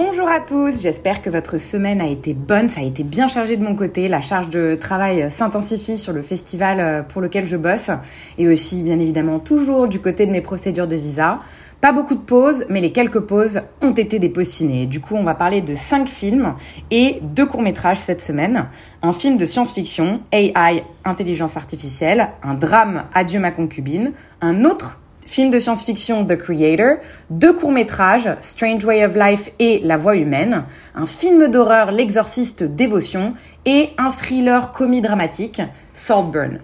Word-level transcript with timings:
Bonjour 0.00 0.28
à 0.28 0.38
tous, 0.38 0.80
j'espère 0.80 1.22
que 1.22 1.28
votre 1.28 1.58
semaine 1.58 2.00
a 2.00 2.06
été 2.06 2.32
bonne, 2.32 2.68
ça 2.68 2.82
a 2.82 2.84
été 2.84 3.02
bien 3.02 3.26
chargé 3.26 3.56
de 3.56 3.64
mon 3.64 3.74
côté, 3.74 4.06
la 4.06 4.20
charge 4.20 4.48
de 4.48 4.78
travail 4.80 5.28
s'intensifie 5.28 5.98
sur 5.98 6.12
le 6.12 6.22
festival 6.22 6.78
euh, 6.78 7.02
pour 7.02 7.20
lequel 7.20 7.48
je 7.48 7.56
bosse 7.56 7.90
et 8.38 8.46
aussi 8.46 8.84
bien 8.84 9.00
évidemment 9.00 9.40
toujours 9.40 9.88
du 9.88 9.98
côté 9.98 10.24
de 10.24 10.30
mes 10.30 10.40
procédures 10.40 10.86
de 10.86 10.94
visa. 10.94 11.40
Pas 11.80 11.90
beaucoup 11.90 12.14
de 12.14 12.20
pauses, 12.20 12.64
mais 12.68 12.80
les 12.80 12.92
quelques 12.92 13.18
pauses 13.18 13.60
ont 13.82 13.90
été 13.90 14.20
ciné. 14.44 14.86
Du 14.86 15.00
coup, 15.00 15.16
on 15.16 15.24
va 15.24 15.34
parler 15.34 15.62
de 15.62 15.74
cinq 15.74 16.08
films 16.08 16.54
et 16.92 17.18
deux 17.34 17.46
courts-métrages 17.46 17.98
cette 17.98 18.20
semaine. 18.20 18.68
Un 19.02 19.12
film 19.12 19.36
de 19.36 19.46
science-fiction, 19.46 20.20
AI, 20.30 20.84
intelligence 21.04 21.56
artificielle, 21.56 22.28
un 22.44 22.54
drame, 22.54 23.06
Adieu 23.14 23.40
ma 23.40 23.50
concubine, 23.50 24.12
un 24.42 24.64
autre 24.64 25.00
film 25.28 25.50
de 25.50 25.58
science-fiction 25.58 26.24
The 26.24 26.36
Creator, 26.36 26.96
deux 27.28 27.52
courts-métrages, 27.52 28.30
Strange 28.40 28.84
Way 28.84 29.04
of 29.04 29.14
Life 29.14 29.50
et 29.58 29.78
La 29.84 29.98
Voix 29.98 30.16
humaine, 30.16 30.64
un 30.94 31.06
film 31.06 31.48
d'horreur, 31.48 31.92
L'exorciste 31.92 32.62
Dévotion 32.62 33.34
et 33.66 33.90
un 33.98 34.10
thriller 34.10 34.72
comédie-dramatique, 34.72 35.60
Saltburn. 35.92 36.60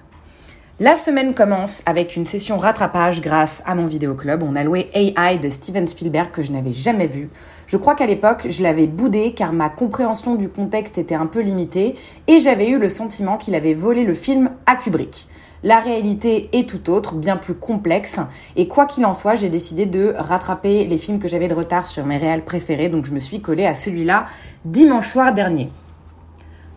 La 0.80 0.96
semaine 0.96 1.34
commence 1.34 1.82
avec 1.84 2.16
une 2.16 2.24
session 2.24 2.56
rattrapage 2.56 3.20
grâce 3.20 3.62
à 3.66 3.74
mon 3.74 3.86
vidéoclub. 3.86 4.42
On 4.42 4.56
a 4.56 4.64
loué 4.64 4.88
AI 4.94 5.38
de 5.38 5.50
Steven 5.50 5.86
Spielberg 5.86 6.30
que 6.32 6.42
je 6.42 6.50
n'avais 6.50 6.72
jamais 6.72 7.06
vu. 7.06 7.28
Je 7.66 7.76
crois 7.76 7.94
qu'à 7.94 8.06
l'époque, 8.06 8.46
je 8.48 8.62
l'avais 8.62 8.86
boudé 8.86 9.34
car 9.34 9.52
ma 9.52 9.68
compréhension 9.68 10.36
du 10.36 10.48
contexte 10.48 10.96
était 10.96 11.14
un 11.14 11.26
peu 11.26 11.40
limitée 11.40 11.96
et 12.26 12.40
j'avais 12.40 12.68
eu 12.68 12.78
le 12.78 12.88
sentiment 12.88 13.36
qu'il 13.36 13.54
avait 13.54 13.74
volé 13.74 14.04
le 14.04 14.14
film 14.14 14.50
à 14.66 14.74
Kubrick. 14.74 15.28
La 15.64 15.80
réalité 15.80 16.50
est 16.52 16.68
tout 16.68 16.90
autre, 16.90 17.14
bien 17.14 17.38
plus 17.38 17.54
complexe, 17.54 18.18
et 18.54 18.68
quoi 18.68 18.84
qu'il 18.84 19.06
en 19.06 19.14
soit, 19.14 19.34
j'ai 19.34 19.48
décidé 19.48 19.86
de 19.86 20.12
rattraper 20.14 20.84
les 20.84 20.98
films 20.98 21.18
que 21.18 21.26
j'avais 21.26 21.48
de 21.48 21.54
retard 21.54 21.86
sur 21.86 22.04
mes 22.04 22.18
réels 22.18 22.44
préférés, 22.44 22.90
donc 22.90 23.06
je 23.06 23.14
me 23.14 23.18
suis 23.18 23.40
collée 23.40 23.64
à 23.64 23.72
celui-là 23.72 24.26
dimanche 24.66 25.08
soir 25.08 25.32
dernier. 25.32 25.70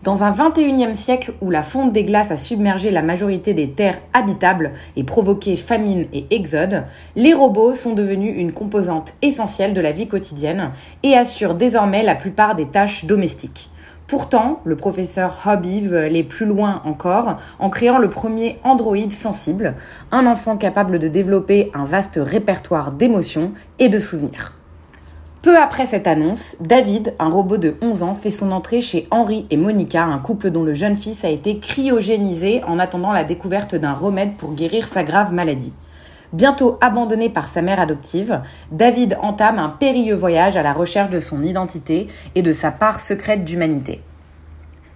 Dans 0.04 0.24
un 0.24 0.32
21e 0.32 0.94
siècle 0.94 1.34
où 1.42 1.50
la 1.50 1.62
fonte 1.62 1.92
des 1.92 2.04
glaces 2.04 2.30
a 2.30 2.38
submergé 2.38 2.90
la 2.90 3.02
majorité 3.02 3.52
des 3.52 3.72
terres 3.72 4.00
habitables 4.14 4.72
et 4.96 5.04
provoqué 5.04 5.56
famine 5.56 6.06
et 6.14 6.24
exode, 6.30 6.84
les 7.14 7.34
robots 7.34 7.74
sont 7.74 7.92
devenus 7.92 8.32
une 8.38 8.54
composante 8.54 9.12
essentielle 9.20 9.74
de 9.74 9.82
la 9.82 9.92
vie 9.92 10.08
quotidienne 10.08 10.70
et 11.02 11.14
assurent 11.14 11.56
désormais 11.56 12.02
la 12.02 12.14
plupart 12.14 12.54
des 12.54 12.68
tâches 12.68 13.04
domestiques. 13.04 13.68
Pourtant, 14.08 14.62
le 14.64 14.74
professeur 14.74 15.38
Hobby 15.44 15.82
veut 15.82 15.98
aller 15.98 16.24
plus 16.24 16.46
loin 16.46 16.80
encore 16.86 17.36
en 17.58 17.68
créant 17.68 17.98
le 17.98 18.08
premier 18.08 18.58
androïde 18.64 19.12
sensible, 19.12 19.74
un 20.10 20.24
enfant 20.24 20.56
capable 20.56 20.98
de 20.98 21.08
développer 21.08 21.70
un 21.74 21.84
vaste 21.84 22.18
répertoire 22.20 22.92
d'émotions 22.92 23.52
et 23.78 23.90
de 23.90 23.98
souvenirs. 23.98 24.54
Peu 25.42 25.58
après 25.58 25.84
cette 25.84 26.06
annonce, 26.06 26.56
David, 26.58 27.16
un 27.18 27.28
robot 27.28 27.58
de 27.58 27.74
11 27.82 28.02
ans, 28.02 28.14
fait 28.14 28.30
son 28.30 28.50
entrée 28.50 28.80
chez 28.80 29.06
Henri 29.10 29.46
et 29.50 29.58
Monica, 29.58 30.04
un 30.04 30.18
couple 30.18 30.48
dont 30.48 30.64
le 30.64 30.72
jeune 30.72 30.96
fils 30.96 31.22
a 31.26 31.28
été 31.28 31.58
cryogénisé 31.58 32.64
en 32.64 32.78
attendant 32.78 33.12
la 33.12 33.24
découverte 33.24 33.74
d'un 33.74 33.92
remède 33.92 34.36
pour 34.36 34.54
guérir 34.54 34.88
sa 34.88 35.04
grave 35.04 35.34
maladie. 35.34 35.74
Bientôt 36.34 36.76
abandonné 36.82 37.30
par 37.30 37.48
sa 37.48 37.62
mère 37.62 37.80
adoptive, 37.80 38.42
David 38.70 39.16
entame 39.22 39.58
un 39.58 39.70
périlleux 39.70 40.14
voyage 40.14 40.58
à 40.58 40.62
la 40.62 40.74
recherche 40.74 41.08
de 41.08 41.20
son 41.20 41.42
identité 41.42 42.08
et 42.34 42.42
de 42.42 42.52
sa 42.52 42.70
part 42.70 43.00
secrète 43.00 43.44
d'humanité. 43.44 44.02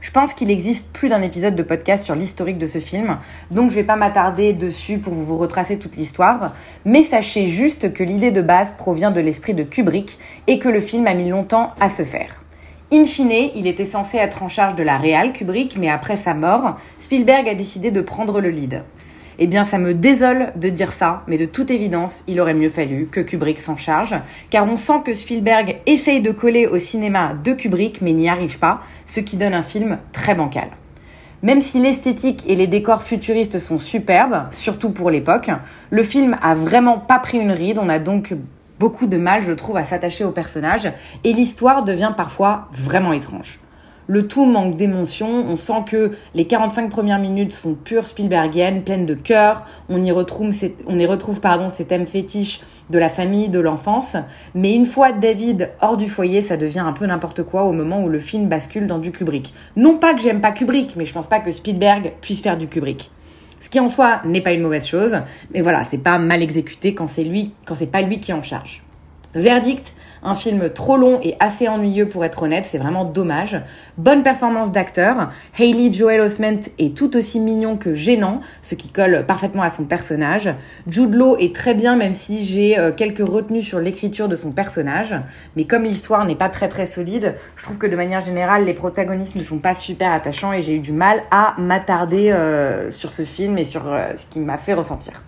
Je 0.03 0.11
pense 0.11 0.35
qu'il 0.35 0.51
existe 0.51 0.87
plus 0.93 1.09
d'un 1.09 1.23
épisode 1.23 1.57
de 1.57 1.63
podcast 1.63 2.05
sur 2.05 2.15
l'historique 2.15 2.59
de 2.59 2.67
ce 2.67 2.81
film, 2.81 3.17
donc 3.51 3.71
je 3.71 3.77
vais 3.77 3.85
pas 3.85 3.97
m'attarder 3.97 4.53
dessus 4.53 4.99
pour 4.99 5.15
vous 5.15 5.39
retracer 5.39 5.79
toute 5.79 5.97
l'histoire, 5.97 6.53
mais 6.85 7.03
sachez 7.03 7.47
juste 7.47 7.95
que 7.95 8.03
l'idée 8.03 8.33
de 8.33 8.43
base 8.43 8.75
provient 8.77 9.11
de 9.11 9.21
l'esprit 9.21 9.55
de 9.55 9.63
Kubrick 9.63 10.19
et 10.49 10.59
que 10.59 10.69
le 10.69 10.81
film 10.81 11.07
a 11.07 11.15
mis 11.15 11.31
longtemps 11.31 11.71
à 11.81 11.89
se 11.89 12.05
faire. 12.05 12.43
In 12.93 13.07
fine, 13.07 13.51
il 13.55 13.67
était 13.67 13.87
censé 13.87 14.19
être 14.19 14.43
en 14.43 14.49
charge 14.49 14.75
de 14.75 14.83
la 14.83 14.99
réal 14.99 15.33
Kubrick, 15.33 15.79
mais 15.79 15.89
après 15.89 16.19
sa 16.19 16.35
mort, 16.35 16.77
Spielberg 16.99 17.49
a 17.49 17.55
décidé 17.55 17.91
de 17.91 18.03
prendre 18.03 18.41
le 18.41 18.51
lead. 18.51 18.83
Eh 19.45 19.49
bien, 19.49 19.65
ça 19.65 19.79
me 19.79 19.93
désole 19.93 20.53
de 20.55 20.69
dire 20.69 20.93
ça, 20.93 21.25
mais 21.27 21.37
de 21.37 21.47
toute 21.47 21.73
évidence, 21.73 22.23
il 22.29 22.41
aurait 22.41 22.55
mieux 22.55 22.69
fallu 22.69 23.09
que 23.11 23.19
Kubrick 23.19 23.59
s'en 23.59 23.77
charge, 23.77 24.15
car 24.51 24.69
on 24.69 24.77
sent 24.77 25.01
que 25.05 25.15
Spielberg 25.15 25.79
essaye 25.85 26.21
de 26.21 26.31
coller 26.31 26.69
au 26.69 26.79
cinéma 26.79 27.35
de 27.43 27.53
Kubrick, 27.53 28.01
mais 28.03 28.13
n'y 28.13 28.29
arrive 28.29 28.61
pas, 28.61 28.83
ce 29.05 29.19
qui 29.19 29.37
donne 29.37 29.55
un 29.55 29.65
film 29.65 29.99
très 30.13 30.37
bancal. 30.37 30.69
Même 31.43 31.61
si 31.61 31.81
l'esthétique 31.81 32.45
et 32.47 32.55
les 32.55 32.69
décors 32.69 33.03
futuristes 33.03 33.59
sont 33.59 33.81
superbes, 33.81 34.45
surtout 34.53 34.91
pour 34.91 35.11
l'époque, 35.11 35.51
le 35.91 36.05
film 36.05 36.39
a 36.41 36.55
vraiment 36.55 36.99
pas 36.99 37.19
pris 37.19 37.39
une 37.39 37.51
ride, 37.51 37.81
on 37.83 37.89
a 37.89 37.99
donc 37.99 38.37
beaucoup 38.79 39.09
de 39.09 39.17
mal, 39.17 39.43
je 39.43 39.55
trouve, 39.55 39.77
à 39.77 39.85
s'attacher 39.85 40.23
au 40.23 40.31
personnage, 40.31 40.89
et 41.25 41.33
l'histoire 41.33 41.83
devient 41.83 42.13
parfois 42.17 42.69
vraiment 42.71 43.13
étrange. 43.13 43.59
Le 44.09 44.27
tout 44.27 44.45
manque 44.45 44.77
d'émotion. 44.77 45.29
On 45.29 45.57
sent 45.57 45.85
que 45.87 46.13
les 46.35 46.47
45 46.47 46.91
premières 46.91 47.19
minutes 47.19 47.53
sont 47.53 47.75
pures 47.75 48.07
Spielbergiennes, 48.07 48.83
pleines 48.83 49.07
de 49.07 49.15
cœur. 49.15 49.65
On 49.89 50.03
y 50.03 50.11
retrouve, 50.11 50.51
on 50.87 50.99
y 50.99 51.07
retrouve 51.07 51.41
pardon, 51.41 51.69
ces 51.69 51.85
thèmes 51.85 52.07
fétiches 52.07 52.61
de 52.91 52.99
la 52.99 53.09
famille, 53.09 53.49
de 53.49 53.61
l'enfance. 53.61 54.17
Mais 54.55 54.75
une 54.75 54.87
fois 54.87 55.13
David 55.13 55.71
hors 55.81 55.97
du 55.97 56.09
foyer, 56.09 56.43
ça 56.43 56.57
devient 56.57 56.81
un 56.81 56.93
peu 56.93 57.07
n'importe 57.07 57.43
quoi 57.43 57.65
au 57.65 57.73
moment 57.73 58.03
où 58.03 58.09
le 58.09 58.19
film 58.19 58.49
bascule 58.49 58.87
dans 58.87 58.99
du 58.99 59.13
Kubrick. 59.13 59.55
Non 59.77 59.99
pas 59.99 60.15
que 60.15 60.21
j'aime 60.21 60.41
pas 60.41 60.53
Kubrick, 60.53 60.97
mais 60.97 61.07
je 61.07 61.13
pense 61.13 61.29
pas 61.29 61.41
que 61.41 61.51
Spielberg 61.51 62.13
puisse 62.21 62.43
faire 62.43 62.59
du 62.59 62.67
Kubrick. 62.67 63.11
Ce 63.61 63.71
qui 63.71 63.79
en 63.79 63.89
soi 63.89 64.21
n'est 64.25 64.41
pas 64.41 64.53
une 64.53 64.63
mauvaise 64.63 64.87
chose, 64.87 65.17
mais 65.55 65.61
voilà, 65.61 65.85
c'est 65.85 65.99
pas 65.99 66.19
mal 66.19 66.43
exécuté 66.43 66.95
quand 66.95 67.07
c'est 67.07 67.23
lui, 67.23 67.53
quand 67.65 67.77
c'est 67.77 67.87
pas 67.87 68.03
lui 68.03 68.19
qui 68.19 68.33
en 68.33 68.43
charge. 68.43 68.83
Verdict, 69.35 69.95
un 70.23 70.35
film 70.35 70.71
trop 70.71 70.97
long 70.97 71.21
et 71.23 71.37
assez 71.41 71.69
ennuyeux 71.69 72.09
pour 72.09 72.25
être 72.25 72.43
honnête, 72.43 72.67
c'est 72.67 72.79
vraiment 72.79 73.05
dommage. 73.05 73.61
Bonne 73.99 74.23
performance 74.23 74.73
d'acteur. 74.73 75.31
Hayley 75.59 75.93
Joel 75.93 76.21
Osment 76.21 76.61
est 76.79 76.97
tout 76.97 77.17
aussi 77.17 77.41
mignon 77.41 77.77
que 77.77 77.95
gênant, 77.95 78.37
ce 78.61 78.75
qui 78.75 78.91
colle 78.91 79.25
parfaitement 79.27 79.63
à 79.63 79.71
son 79.71 79.85
personnage. 79.85 80.55
Jude 80.87 81.15
Law 81.15 81.37
est 81.39 81.55
très 81.55 81.75
bien 81.75 81.97
même 81.97 82.15
si 82.15 82.45
j'ai 82.45 82.79
euh, 82.79 82.93
quelques 82.93 83.27
retenues 83.27 83.63
sur 83.63 83.81
l'écriture 83.81 84.29
de 84.29 84.37
son 84.37 84.53
personnage, 84.53 85.15
mais 85.57 85.65
comme 85.65 85.85
l'histoire 85.85 86.25
n'est 86.25 86.37
pas 86.37 86.49
très 86.49 86.69
très 86.69 86.87
solide, 86.87 87.35
je 87.57 87.65
trouve 87.65 87.79
que 87.79 87.87
de 87.87 87.97
manière 87.97 88.21
générale 88.21 88.65
les 88.65 88.75
protagonistes 88.75 89.35
ne 89.35 89.43
sont 89.43 89.59
pas 89.59 89.75
super 89.75 90.13
attachants 90.13 90.53
et 90.53 90.63
j'ai 90.63 90.75
eu 90.75 90.81
du 90.81 90.93
mal 90.93 91.23
à 91.31 91.55
m'attarder 91.59 92.31
euh, 92.31 92.91
sur 92.91 93.13
ce 93.13 93.25
film 93.25 93.59
et 93.59 93.65
sur 93.65 93.87
euh, 93.87 94.11
ce 94.15 94.27
qui 94.27 94.41
m'a 94.41 94.59
fait 94.59 94.75
ressentir. 94.75 95.23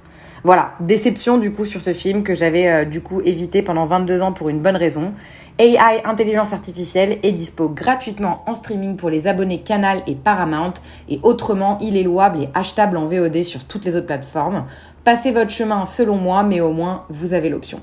Voilà, 0.44 0.72
déception 0.78 1.38
du 1.38 1.53
coup 1.53 1.65
sur 1.65 1.81
ce 1.81 1.94
film 1.94 2.22
que 2.22 2.34
j'avais 2.34 2.69
euh, 2.69 2.84
du 2.84 3.00
coup 3.00 3.22
évité 3.22 3.62
pendant 3.62 3.87
22 3.87 4.21
ans 4.21 4.32
pour 4.32 4.50
une 4.50 4.60
bonne 4.60 4.77
raison. 4.77 5.15
AI 5.59 6.03
Intelligence 6.05 6.53
Artificielle 6.53 7.19
est 7.22 7.32
dispo 7.32 7.71
gratuitement 7.71 8.43
en 8.47 8.53
streaming 8.53 8.97
pour 8.97 9.09
les 9.09 9.27
abonnés 9.27 9.62
Canal 9.62 10.03
et 10.06 10.15
Paramount 10.15 10.75
et 11.09 11.19
autrement 11.22 11.78
il 11.81 11.97
est 11.97 12.03
louable 12.03 12.43
et 12.43 12.49
achetable 12.53 12.99
en 12.99 13.06
VOD 13.06 13.43
sur 13.43 13.65
toutes 13.65 13.87
les 13.87 13.97
autres 13.97 14.05
plateformes. 14.05 14.66
Passez 15.03 15.32
votre 15.32 15.49
chemin 15.49 15.87
selon 15.87 16.16
moi 16.16 16.43
mais 16.43 16.61
au 16.61 16.72
moins 16.72 17.05
vous 17.09 17.32
avez 17.32 17.49
l'option. 17.49 17.81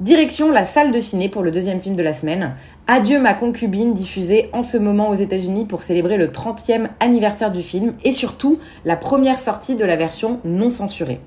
Direction 0.00 0.50
la 0.50 0.64
salle 0.64 0.92
de 0.92 0.98
ciné 0.98 1.28
pour 1.28 1.42
le 1.42 1.50
deuxième 1.50 1.80
film 1.80 1.94
de 1.94 2.02
la 2.02 2.14
semaine. 2.14 2.54
Adieu 2.86 3.20
ma 3.20 3.34
concubine 3.34 3.92
diffusé 3.92 4.48
en 4.54 4.62
ce 4.62 4.78
moment 4.78 5.10
aux 5.10 5.14
États-Unis 5.14 5.66
pour 5.66 5.82
célébrer 5.82 6.16
le 6.16 6.28
30e 6.28 6.88
anniversaire 7.00 7.52
du 7.52 7.62
film 7.62 7.92
et 8.02 8.12
surtout 8.12 8.58
la 8.86 8.96
première 8.96 9.38
sortie 9.38 9.76
de 9.76 9.84
la 9.84 9.96
version 9.96 10.40
non 10.44 10.70
censurée. 10.70 11.20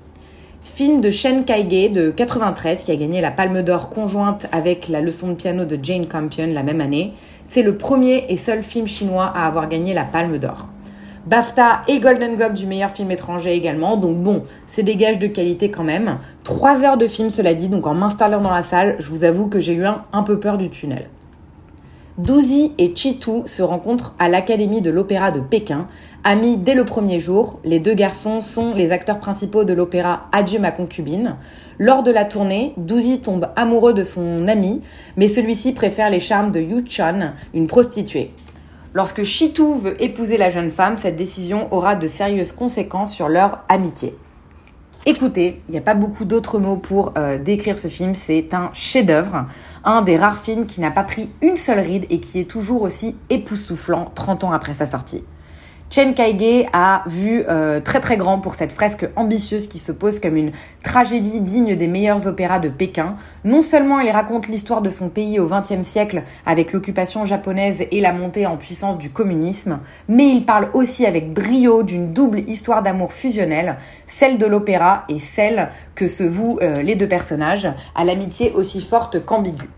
Film 0.60 1.00
de 1.00 1.10
Shen 1.10 1.44
Kaige 1.44 1.92
de 1.92 2.10
93 2.10 2.82
qui 2.82 2.90
a 2.90 2.96
gagné 2.96 3.20
la 3.20 3.30
Palme 3.30 3.62
d'Or 3.62 3.90
conjointe 3.90 4.46
avec 4.50 4.88
la 4.88 5.00
leçon 5.00 5.28
de 5.28 5.34
piano 5.34 5.64
de 5.64 5.78
Jane 5.80 6.06
Campion 6.06 6.48
la 6.52 6.64
même 6.64 6.80
année. 6.80 7.12
C'est 7.48 7.62
le 7.62 7.76
premier 7.76 8.26
et 8.28 8.36
seul 8.36 8.64
film 8.64 8.88
chinois 8.88 9.32
à 9.36 9.46
avoir 9.46 9.68
gagné 9.68 9.94
la 9.94 10.04
Palme 10.04 10.38
d'Or. 10.38 10.68
BAFTA 11.26 11.82
et 11.86 12.00
Golden 12.00 12.36
Globe 12.36 12.54
du 12.54 12.66
meilleur 12.66 12.90
film 12.90 13.10
étranger 13.10 13.52
également, 13.52 13.96
donc 13.96 14.16
bon, 14.16 14.44
c'est 14.66 14.82
des 14.82 14.96
gages 14.96 15.18
de 15.18 15.26
qualité 15.26 15.70
quand 15.70 15.84
même. 15.84 16.18
Trois 16.42 16.82
heures 16.82 16.96
de 16.96 17.06
film 17.06 17.30
cela 17.30 17.54
dit, 17.54 17.68
donc 17.68 17.86
en 17.86 17.94
m'installant 17.94 18.40
dans 18.40 18.50
la 18.50 18.62
salle, 18.62 18.96
je 18.98 19.08
vous 19.10 19.24
avoue 19.24 19.46
que 19.48 19.60
j'ai 19.60 19.74
eu 19.74 19.84
un, 19.84 20.04
un 20.12 20.22
peu 20.22 20.40
peur 20.40 20.58
du 20.58 20.70
tunnel. 20.70 21.08
Douzi 22.18 22.72
et 22.78 22.96
Chitu 22.96 23.46
se 23.46 23.62
rencontrent 23.62 24.16
à 24.18 24.28
l'Académie 24.28 24.82
de 24.82 24.90
l'Opéra 24.90 25.30
de 25.30 25.38
Pékin. 25.38 25.86
Amis 26.24 26.56
dès 26.56 26.74
le 26.74 26.84
premier 26.84 27.20
jour, 27.20 27.60
les 27.62 27.78
deux 27.78 27.94
garçons 27.94 28.40
sont 28.40 28.74
les 28.74 28.90
acteurs 28.90 29.20
principaux 29.20 29.62
de 29.62 29.72
l'opéra 29.72 30.26
Adieu 30.32 30.58
ma 30.58 30.72
concubine. 30.72 31.36
Lors 31.78 32.02
de 32.02 32.10
la 32.10 32.24
tournée, 32.24 32.74
Douzi 32.76 33.20
tombe 33.20 33.50
amoureux 33.54 33.94
de 33.94 34.02
son 34.02 34.48
ami, 34.48 34.82
mais 35.16 35.28
celui-ci 35.28 35.74
préfère 35.74 36.10
les 36.10 36.18
charmes 36.18 36.50
de 36.50 36.58
Yu 36.58 36.82
Chan, 36.88 37.34
une 37.54 37.68
prostituée. 37.68 38.32
Lorsque 38.94 39.22
Chitu 39.22 39.78
veut 39.80 40.02
épouser 40.02 40.38
la 40.38 40.50
jeune 40.50 40.72
femme, 40.72 40.96
cette 40.96 41.14
décision 41.14 41.72
aura 41.72 41.94
de 41.94 42.08
sérieuses 42.08 42.50
conséquences 42.50 43.14
sur 43.14 43.28
leur 43.28 43.60
amitié. 43.68 44.16
Écoutez, 45.10 45.62
il 45.68 45.72
n'y 45.72 45.78
a 45.78 45.80
pas 45.80 45.94
beaucoup 45.94 46.26
d'autres 46.26 46.58
mots 46.58 46.76
pour 46.76 47.14
euh, 47.16 47.38
décrire 47.38 47.78
ce 47.78 47.88
film, 47.88 48.12
c'est 48.12 48.52
un 48.52 48.68
chef-d'œuvre, 48.74 49.46
un 49.82 50.02
des 50.02 50.18
rares 50.18 50.36
films 50.36 50.66
qui 50.66 50.82
n'a 50.82 50.90
pas 50.90 51.02
pris 51.02 51.30
une 51.40 51.56
seule 51.56 51.78
ride 51.78 52.04
et 52.10 52.20
qui 52.20 52.40
est 52.40 52.44
toujours 52.44 52.82
aussi 52.82 53.16
époustouflant 53.30 54.12
30 54.14 54.44
ans 54.44 54.52
après 54.52 54.74
sa 54.74 54.84
sortie. 54.84 55.24
Chen 55.90 56.12
Kaige 56.12 56.66
a 56.74 57.02
vu 57.06 57.44
euh, 57.48 57.80
très 57.80 58.00
très 58.00 58.18
grand 58.18 58.40
pour 58.40 58.54
cette 58.54 58.72
fresque 58.72 59.08
ambitieuse 59.16 59.68
qui 59.68 59.78
se 59.78 59.90
pose 59.90 60.20
comme 60.20 60.36
une 60.36 60.52
tragédie 60.82 61.40
digne 61.40 61.76
des 61.76 61.88
meilleurs 61.88 62.26
opéras 62.26 62.58
de 62.58 62.68
Pékin. 62.68 63.14
Non 63.46 63.62
seulement 63.62 63.98
il 64.00 64.10
raconte 64.10 64.48
l'histoire 64.48 64.82
de 64.82 64.90
son 64.90 65.08
pays 65.08 65.40
au 65.40 65.48
XXe 65.48 65.86
siècle 65.88 66.24
avec 66.44 66.74
l'occupation 66.74 67.24
japonaise 67.24 67.86
et 67.90 68.02
la 68.02 68.12
montée 68.12 68.46
en 68.46 68.58
puissance 68.58 68.98
du 68.98 69.08
communisme, 69.08 69.78
mais 70.08 70.28
il 70.28 70.44
parle 70.44 70.68
aussi 70.74 71.06
avec 71.06 71.32
brio 71.32 71.82
d'une 71.82 72.12
double 72.12 72.40
histoire 72.40 72.82
d'amour 72.82 73.14
fusionnelle, 73.14 73.78
celle 74.06 74.36
de 74.36 74.44
l'opéra 74.44 75.04
et 75.08 75.18
celle 75.18 75.70
que 75.94 76.06
se 76.06 76.22
vouent 76.22 76.58
euh, 76.60 76.82
les 76.82 76.96
deux 76.96 77.08
personnages, 77.08 77.68
à 77.94 78.04
l'amitié 78.04 78.52
aussi 78.52 78.82
forte 78.82 79.24
qu'ambiguë. 79.24 79.70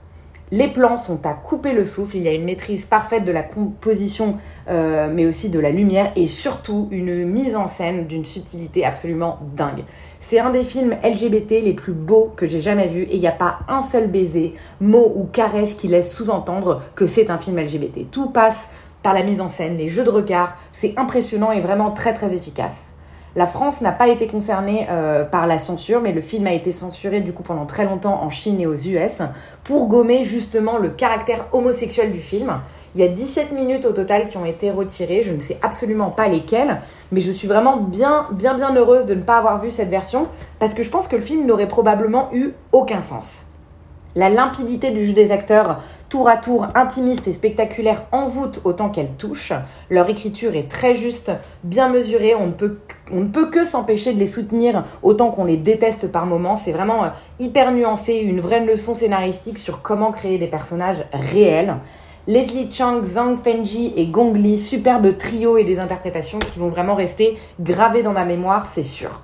Les 0.53 0.67
plans 0.67 0.97
sont 0.97 1.27
à 1.27 1.33
couper 1.33 1.73
le 1.73 1.85
souffle, 1.85 2.17
il 2.17 2.25
y 2.25 2.29
a 2.29 2.33
une 2.33 2.43
maîtrise 2.43 2.85
parfaite 2.85 3.25
de 3.25 3.31
la 3.31 3.45
composition, 3.45 4.37
euh, 4.69 5.09
mais 5.13 5.25
aussi 5.25 5.49
de 5.49 5.61
la 5.61 5.71
lumière, 5.71 6.11
et 6.17 6.27
surtout 6.27 6.89
une 6.91 7.25
mise 7.25 7.55
en 7.55 7.69
scène 7.69 8.09
d'une 8.09 8.25
subtilité 8.25 8.85
absolument 8.85 9.39
dingue. 9.55 9.85
C'est 10.19 10.41
un 10.41 10.51
des 10.51 10.65
films 10.65 10.97
LGBT 11.05 11.63
les 11.63 11.73
plus 11.73 11.93
beaux 11.93 12.33
que 12.35 12.47
j'ai 12.47 12.61
jamais 12.61 12.89
vu, 12.89 13.03
et 13.03 13.15
il 13.15 13.21
n'y 13.21 13.29
a 13.29 13.33
pas 13.33 13.61
un 13.69 13.81
seul 13.81 14.09
baiser, 14.09 14.57
mot 14.81 15.13
ou 15.15 15.25
caresse 15.25 15.75
qui 15.75 15.87
laisse 15.87 16.13
sous-entendre 16.13 16.83
que 16.97 17.07
c'est 17.07 17.31
un 17.31 17.39
film 17.39 17.57
LGBT. 17.57 18.11
Tout 18.11 18.31
passe 18.31 18.71
par 19.05 19.15
la 19.15 19.23
mise 19.23 19.41
en 19.41 19.49
scène, 19.49 19.77
les 19.77 19.89
jeux 19.89 20.05
de 20.05 20.11
regard, 20.11 20.57
c'est 20.73 20.99
impressionnant 20.99 21.53
et 21.53 21.61
vraiment 21.61 21.93
très 21.93 22.13
très 22.13 22.35
efficace. 22.35 22.93
La 23.37 23.47
France 23.47 23.81
n'a 23.81 23.93
pas 23.93 24.09
été 24.09 24.27
concernée 24.27 24.89
euh, 24.91 25.25
par 25.25 25.47
la 25.47 25.61
censure, 25.61 26.01
mais 26.01 26.11
le 26.11 26.21
film 26.21 26.49
a 26.49 26.53
été 26.53 26.73
censuré 26.73 27.21
du 27.21 27.33
coup 27.33 27.45
pendant 27.45 27.65
très 27.65 27.85
longtemps 27.85 28.21
en 28.23 28.29
Chine 28.29 28.61
et 28.61 28.67
aux 28.67 28.75
US 28.75 29.23
pour 29.63 29.87
gommer 29.87 30.25
justement 30.25 30.79
le 30.79 30.89
caractère 30.89 31.47
homosexuel 31.53 32.11
du 32.11 32.21
film. 32.21 32.61
Il 32.97 33.01
y 33.01 33.05
a 33.05 33.09
17 33.09 33.53
minutes 33.53 33.87
au 33.87 33.93
total 33.93 34.27
qui 34.27 34.37
ont 34.37 34.45
été 34.45 34.73
retirées, 34.73 35.23
je 35.23 35.33
ne 35.33 35.39
sais 35.39 35.59
absolument 35.63 36.11
pas 36.11 36.27
lesquelles, 36.27 36.81
mais 37.13 37.21
je 37.21 37.31
suis 37.31 37.47
vraiment 37.47 37.77
bien 37.77 38.27
bien 38.33 38.55
bien 38.55 38.75
heureuse 38.75 39.07
de 39.07 39.15
ne 39.15 39.23
pas 39.23 39.37
avoir 39.37 39.63
vu 39.63 39.71
cette 39.71 39.91
version 39.91 40.27
parce 40.59 40.75
que 40.75 40.83
je 40.83 40.91
pense 40.91 41.07
que 41.07 41.15
le 41.15 41.23
film 41.23 41.47
n'aurait 41.47 41.69
probablement 41.69 42.31
eu 42.33 42.51
aucun 42.73 43.01
sens. 43.01 43.47
La 44.17 44.29
limpidité 44.29 44.91
du 44.91 45.07
jeu 45.07 45.13
des 45.13 45.31
acteurs 45.31 45.81
tour 46.11 46.29
à 46.29 46.37
tour 46.37 46.67
intimiste 46.75 47.29
et 47.29 47.33
spectaculaire 47.33 48.03
envoûte 48.11 48.61
autant 48.65 48.91
qu'elle 48.91 49.13
touche. 49.13 49.53
Leur 49.89 50.11
écriture 50.11 50.57
est 50.57 50.69
très 50.69 50.95
juste, 50.95 51.31
bien 51.63 51.89
mesurée, 51.89 52.35
on 52.35 52.49
ne 52.49 52.53
peut, 52.53 52.79
on 53.13 53.21
ne 53.21 53.29
peut 53.29 53.49
que 53.49 53.65
s'empêcher 53.65 54.13
de 54.13 54.19
les 54.19 54.27
soutenir 54.27 54.85
autant 55.03 55.31
qu'on 55.31 55.45
les 55.45 55.57
déteste 55.57 56.11
par 56.11 56.27
moments. 56.27 56.57
C'est 56.57 56.73
vraiment 56.73 57.05
euh, 57.05 57.09
hyper 57.39 57.71
nuancé, 57.71 58.17
une 58.17 58.41
vraie 58.41 58.65
leçon 58.65 58.93
scénaristique 58.93 59.57
sur 59.57 59.83
comment 59.83 60.11
créer 60.11 60.37
des 60.37 60.49
personnages 60.49 61.05
réels. 61.13 61.77
Leslie 62.27 62.71
Chang, 62.71 63.05
Zhang 63.05 63.37
Fenji 63.37 63.95
et 63.97 64.07
Gong 64.07 64.35
Li, 64.35 64.59
superbe 64.59 65.17
trio 65.17 65.59
et 65.59 65.65
des 65.65 65.79
interprétations 65.79 66.41
qui 66.41 66.59
vont 66.59 66.69
vraiment 66.69 66.97
rester 66.97 67.39
gravées 67.61 68.03
dans 68.03 68.13
ma 68.13 68.25
mémoire, 68.25 68.67
c'est 68.67 68.83
sûr. 68.83 69.23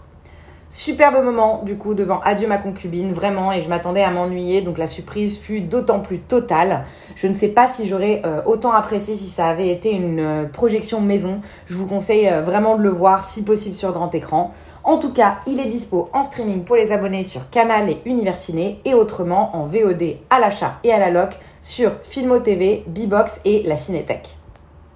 Superbe 0.68 1.24
moment 1.24 1.62
du 1.62 1.76
coup 1.76 1.94
devant 1.94 2.18
Adieu 2.24 2.48
ma 2.48 2.58
concubine, 2.58 3.12
vraiment, 3.12 3.52
et 3.52 3.62
je 3.62 3.68
m'attendais 3.68 4.02
à 4.02 4.10
m'ennuyer, 4.10 4.62
donc 4.62 4.78
la 4.78 4.88
surprise 4.88 5.38
fut 5.38 5.60
d'autant 5.60 6.00
plus 6.00 6.18
totale. 6.18 6.84
Je 7.14 7.28
ne 7.28 7.34
sais 7.34 7.48
pas 7.48 7.70
si 7.70 7.86
j'aurais 7.86 8.22
euh, 8.24 8.42
autant 8.46 8.72
apprécié 8.72 9.14
si 9.14 9.28
ça 9.28 9.46
avait 9.46 9.68
été 9.68 9.92
une 9.92 10.18
euh, 10.18 10.44
projection 10.44 11.00
maison. 11.00 11.40
Je 11.66 11.76
vous 11.76 11.86
conseille 11.86 12.28
euh, 12.28 12.42
vraiment 12.42 12.76
de 12.76 12.82
le 12.82 12.90
voir 12.90 13.28
si 13.28 13.44
possible 13.44 13.76
sur 13.76 13.92
grand 13.92 14.12
écran. 14.12 14.52
En 14.82 14.98
tout 14.98 15.12
cas, 15.12 15.38
il 15.46 15.60
est 15.60 15.66
dispo 15.66 16.10
en 16.12 16.24
streaming 16.24 16.64
pour 16.64 16.74
les 16.74 16.90
abonnés 16.90 17.22
sur 17.22 17.48
Canal 17.50 17.88
et 17.88 18.00
Universiné 18.04 18.80
et 18.84 18.94
autrement 18.94 19.54
en 19.56 19.66
VOD 19.66 20.16
à 20.30 20.40
l'achat 20.40 20.80
et 20.82 20.92
à 20.92 20.98
la 20.98 21.10
loc 21.10 21.38
sur 21.62 21.92
Filmo 22.02 22.40
TV, 22.40 22.82
Bbox 22.88 23.40
et 23.44 23.62
la 23.62 23.76
Cinétech. 23.76 24.36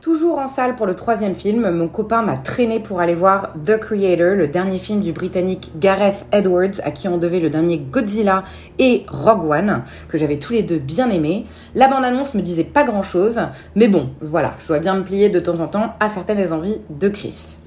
Toujours 0.00 0.38
en 0.38 0.48
salle 0.48 0.76
pour 0.76 0.86
le 0.86 0.94
troisième 0.94 1.34
film, 1.34 1.70
mon 1.72 1.86
copain 1.86 2.22
m'a 2.22 2.38
traîné 2.38 2.80
pour 2.80 3.00
aller 3.00 3.14
voir 3.14 3.52
The 3.66 3.76
Creator, 3.76 4.34
le 4.34 4.48
dernier 4.48 4.78
film 4.78 5.00
du 5.00 5.12
britannique 5.12 5.72
Gareth 5.78 6.24
Edwards, 6.32 6.80
à 6.84 6.90
qui 6.90 7.06
on 7.06 7.18
devait 7.18 7.38
le 7.38 7.50
dernier 7.50 7.76
Godzilla 7.76 8.44
et 8.78 9.04
Rogue 9.08 9.50
One, 9.50 9.82
que 10.08 10.16
j'avais 10.16 10.38
tous 10.38 10.54
les 10.54 10.62
deux 10.62 10.78
bien 10.78 11.10
aimés. 11.10 11.44
La 11.74 11.86
bande-annonce 11.86 12.32
me 12.32 12.40
disait 12.40 12.64
pas 12.64 12.84
grand-chose, 12.84 13.42
mais 13.74 13.88
bon, 13.88 14.08
voilà, 14.22 14.54
je 14.58 14.68
dois 14.68 14.78
bien 14.78 14.94
me 14.94 15.04
plier 15.04 15.28
de 15.28 15.38
temps 15.38 15.60
en 15.60 15.68
temps 15.68 15.92
à 16.00 16.08
certaines 16.08 16.50
envies 16.50 16.78
de 16.88 17.10
Chris. 17.10 17.58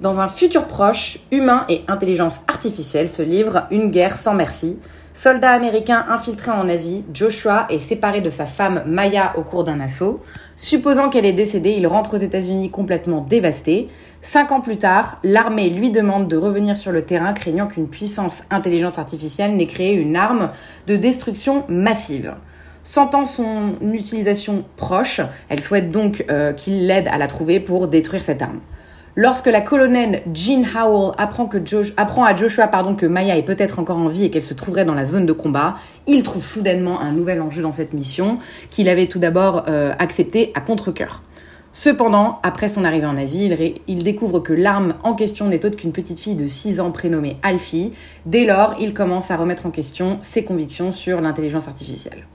Dans 0.00 0.20
un 0.20 0.28
futur 0.28 0.68
proche, 0.68 1.18
humain 1.32 1.64
et 1.68 1.82
intelligence 1.88 2.42
artificielle 2.46 3.08
se 3.08 3.22
livrent 3.22 3.66
une 3.72 3.90
guerre 3.90 4.18
sans 4.18 4.34
merci. 4.34 4.78
Soldat 5.14 5.50
américain 5.50 6.06
infiltré 6.08 6.50
en 6.50 6.68
Asie, 6.70 7.04
Joshua 7.12 7.66
est 7.68 7.80
séparé 7.80 8.22
de 8.22 8.30
sa 8.30 8.46
femme 8.46 8.82
Maya 8.86 9.34
au 9.36 9.42
cours 9.42 9.62
d'un 9.62 9.78
assaut. 9.78 10.20
Supposant 10.56 11.10
qu'elle 11.10 11.26
est 11.26 11.34
décédée, 11.34 11.72
il 11.72 11.86
rentre 11.86 12.14
aux 12.14 12.20
États-Unis 12.20 12.70
complètement 12.70 13.20
dévasté. 13.20 13.88
Cinq 14.22 14.52
ans 14.52 14.62
plus 14.62 14.78
tard, 14.78 15.18
l'armée 15.22 15.68
lui 15.68 15.90
demande 15.90 16.28
de 16.28 16.36
revenir 16.38 16.78
sur 16.78 16.92
le 16.92 17.02
terrain, 17.02 17.34
craignant 17.34 17.66
qu'une 17.66 17.88
puissance 17.88 18.42
intelligence 18.50 18.98
artificielle 18.98 19.54
n'ait 19.54 19.66
créé 19.66 19.92
une 19.92 20.16
arme 20.16 20.50
de 20.86 20.96
destruction 20.96 21.64
massive. 21.68 22.34
Sentant 22.82 23.26
son 23.26 23.74
utilisation 23.92 24.64
proche, 24.76 25.20
elle 25.50 25.60
souhaite 25.60 25.90
donc 25.90 26.24
euh, 26.30 26.52
qu'il 26.54 26.86
l'aide 26.86 27.06
à 27.08 27.18
la 27.18 27.26
trouver 27.26 27.60
pour 27.60 27.86
détruire 27.86 28.22
cette 28.22 28.40
arme. 28.40 28.60
Lorsque 29.14 29.46
la 29.46 29.60
colonelle 29.60 30.22
Jean 30.32 30.64
Howell 30.74 31.12
apprend, 31.18 32.24
à 32.24 32.34
Joshua 32.34 32.66
pardon, 32.66 32.94
que 32.94 33.04
Maya 33.04 33.36
est 33.36 33.42
peut-être 33.42 33.78
encore 33.78 33.98
en 33.98 34.08
vie 34.08 34.24
et 34.24 34.30
qu'elle 34.30 34.44
se 34.44 34.54
trouverait 34.54 34.86
dans 34.86 34.94
la 34.94 35.04
zone 35.04 35.26
de 35.26 35.34
combat, 35.34 35.76
il 36.06 36.22
trouve 36.22 36.42
soudainement 36.42 36.98
un 36.98 37.12
nouvel 37.12 37.42
enjeu 37.42 37.60
dans 37.60 37.72
cette 37.72 37.92
mission 37.92 38.38
qu'il 38.70 38.88
avait 38.88 39.06
tout 39.06 39.18
d'abord 39.18 39.64
euh, 39.68 39.92
accepté 39.98 40.50
à 40.54 40.62
contre-coeur. 40.62 41.22
Cependant, 41.72 42.38
après 42.42 42.70
son 42.70 42.84
arrivée 42.84 43.06
en 43.06 43.18
Asie, 43.18 43.46
il, 43.46 43.74
il 43.86 44.02
découvre 44.02 44.40
que 44.40 44.54
l'arme 44.54 44.94
en 45.02 45.12
question 45.12 45.46
n'est 45.46 45.64
autre 45.66 45.76
qu'une 45.76 45.92
petite 45.92 46.18
fille 46.18 46.34
de 46.34 46.46
6 46.46 46.80
ans 46.80 46.90
prénommée 46.90 47.36
Alfie. 47.42 47.92
Dès 48.24 48.46
lors, 48.46 48.76
il 48.80 48.94
commence 48.94 49.30
à 49.30 49.36
remettre 49.36 49.66
en 49.66 49.70
question 49.70 50.18
ses 50.22 50.44
convictions 50.44 50.90
sur 50.90 51.20
l'intelligence 51.20 51.68
artificielle. 51.68 52.26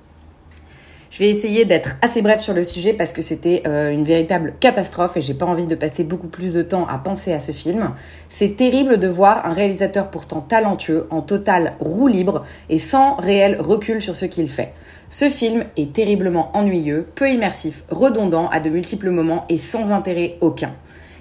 Je 1.10 1.20
vais 1.20 1.30
essayer 1.30 1.66
d'être 1.66 1.96
assez 2.02 2.22
bref 2.22 2.42
sur 2.42 2.54
le 2.54 2.64
sujet 2.64 2.94
parce 2.94 3.14
que 3.14 3.22
c'était 3.22 3.64
euh, 3.66 3.92
une 3.92 4.04
véritable 4.04 4.54
catastrophe 4.60 5.18
et 5.18 5.22
j'ai 5.22 5.34
pas 5.34 5.46
envie 5.46 5.68
de 5.68 5.76
passer 5.76 6.04
beaucoup 6.04 6.28
plus 6.28 6.54
de 6.54 6.62
temps 6.62 6.86
à 6.88 6.98
penser 6.98 7.34
à 7.34 7.40
ce 7.40 7.52
film. 7.52 7.92
C'est 8.30 8.58
terrible 8.58 8.98
de 8.98 9.08
voir 9.08 9.46
un 9.46 9.54
réalisateur 9.54 10.10
pourtant 10.10 10.42
talentueux 10.42 11.08
en 11.10 11.22
total 11.22 11.74
roue 11.80 12.08
libre 12.08 12.44
et 12.70 12.80
sans 12.80 13.16
réel 13.16 13.58
recul 13.60 14.02
sur 14.02 14.16
ce 14.16 14.26
qu'il 14.26 14.50
fait. 14.50 14.74
Ce 15.10 15.30
film 15.30 15.64
est 15.78 15.94
terriblement 15.94 16.52
ennuyeux, 16.54 17.08
peu 17.16 17.30
immersif, 17.30 17.84
redondant 17.90 18.50
à 18.50 18.60
de 18.60 18.70
multiples 18.70 19.10
moments 19.10 19.46
et 19.48 19.58
sans 19.58 19.92
intérêt 19.92 20.36
aucun. 20.42 20.72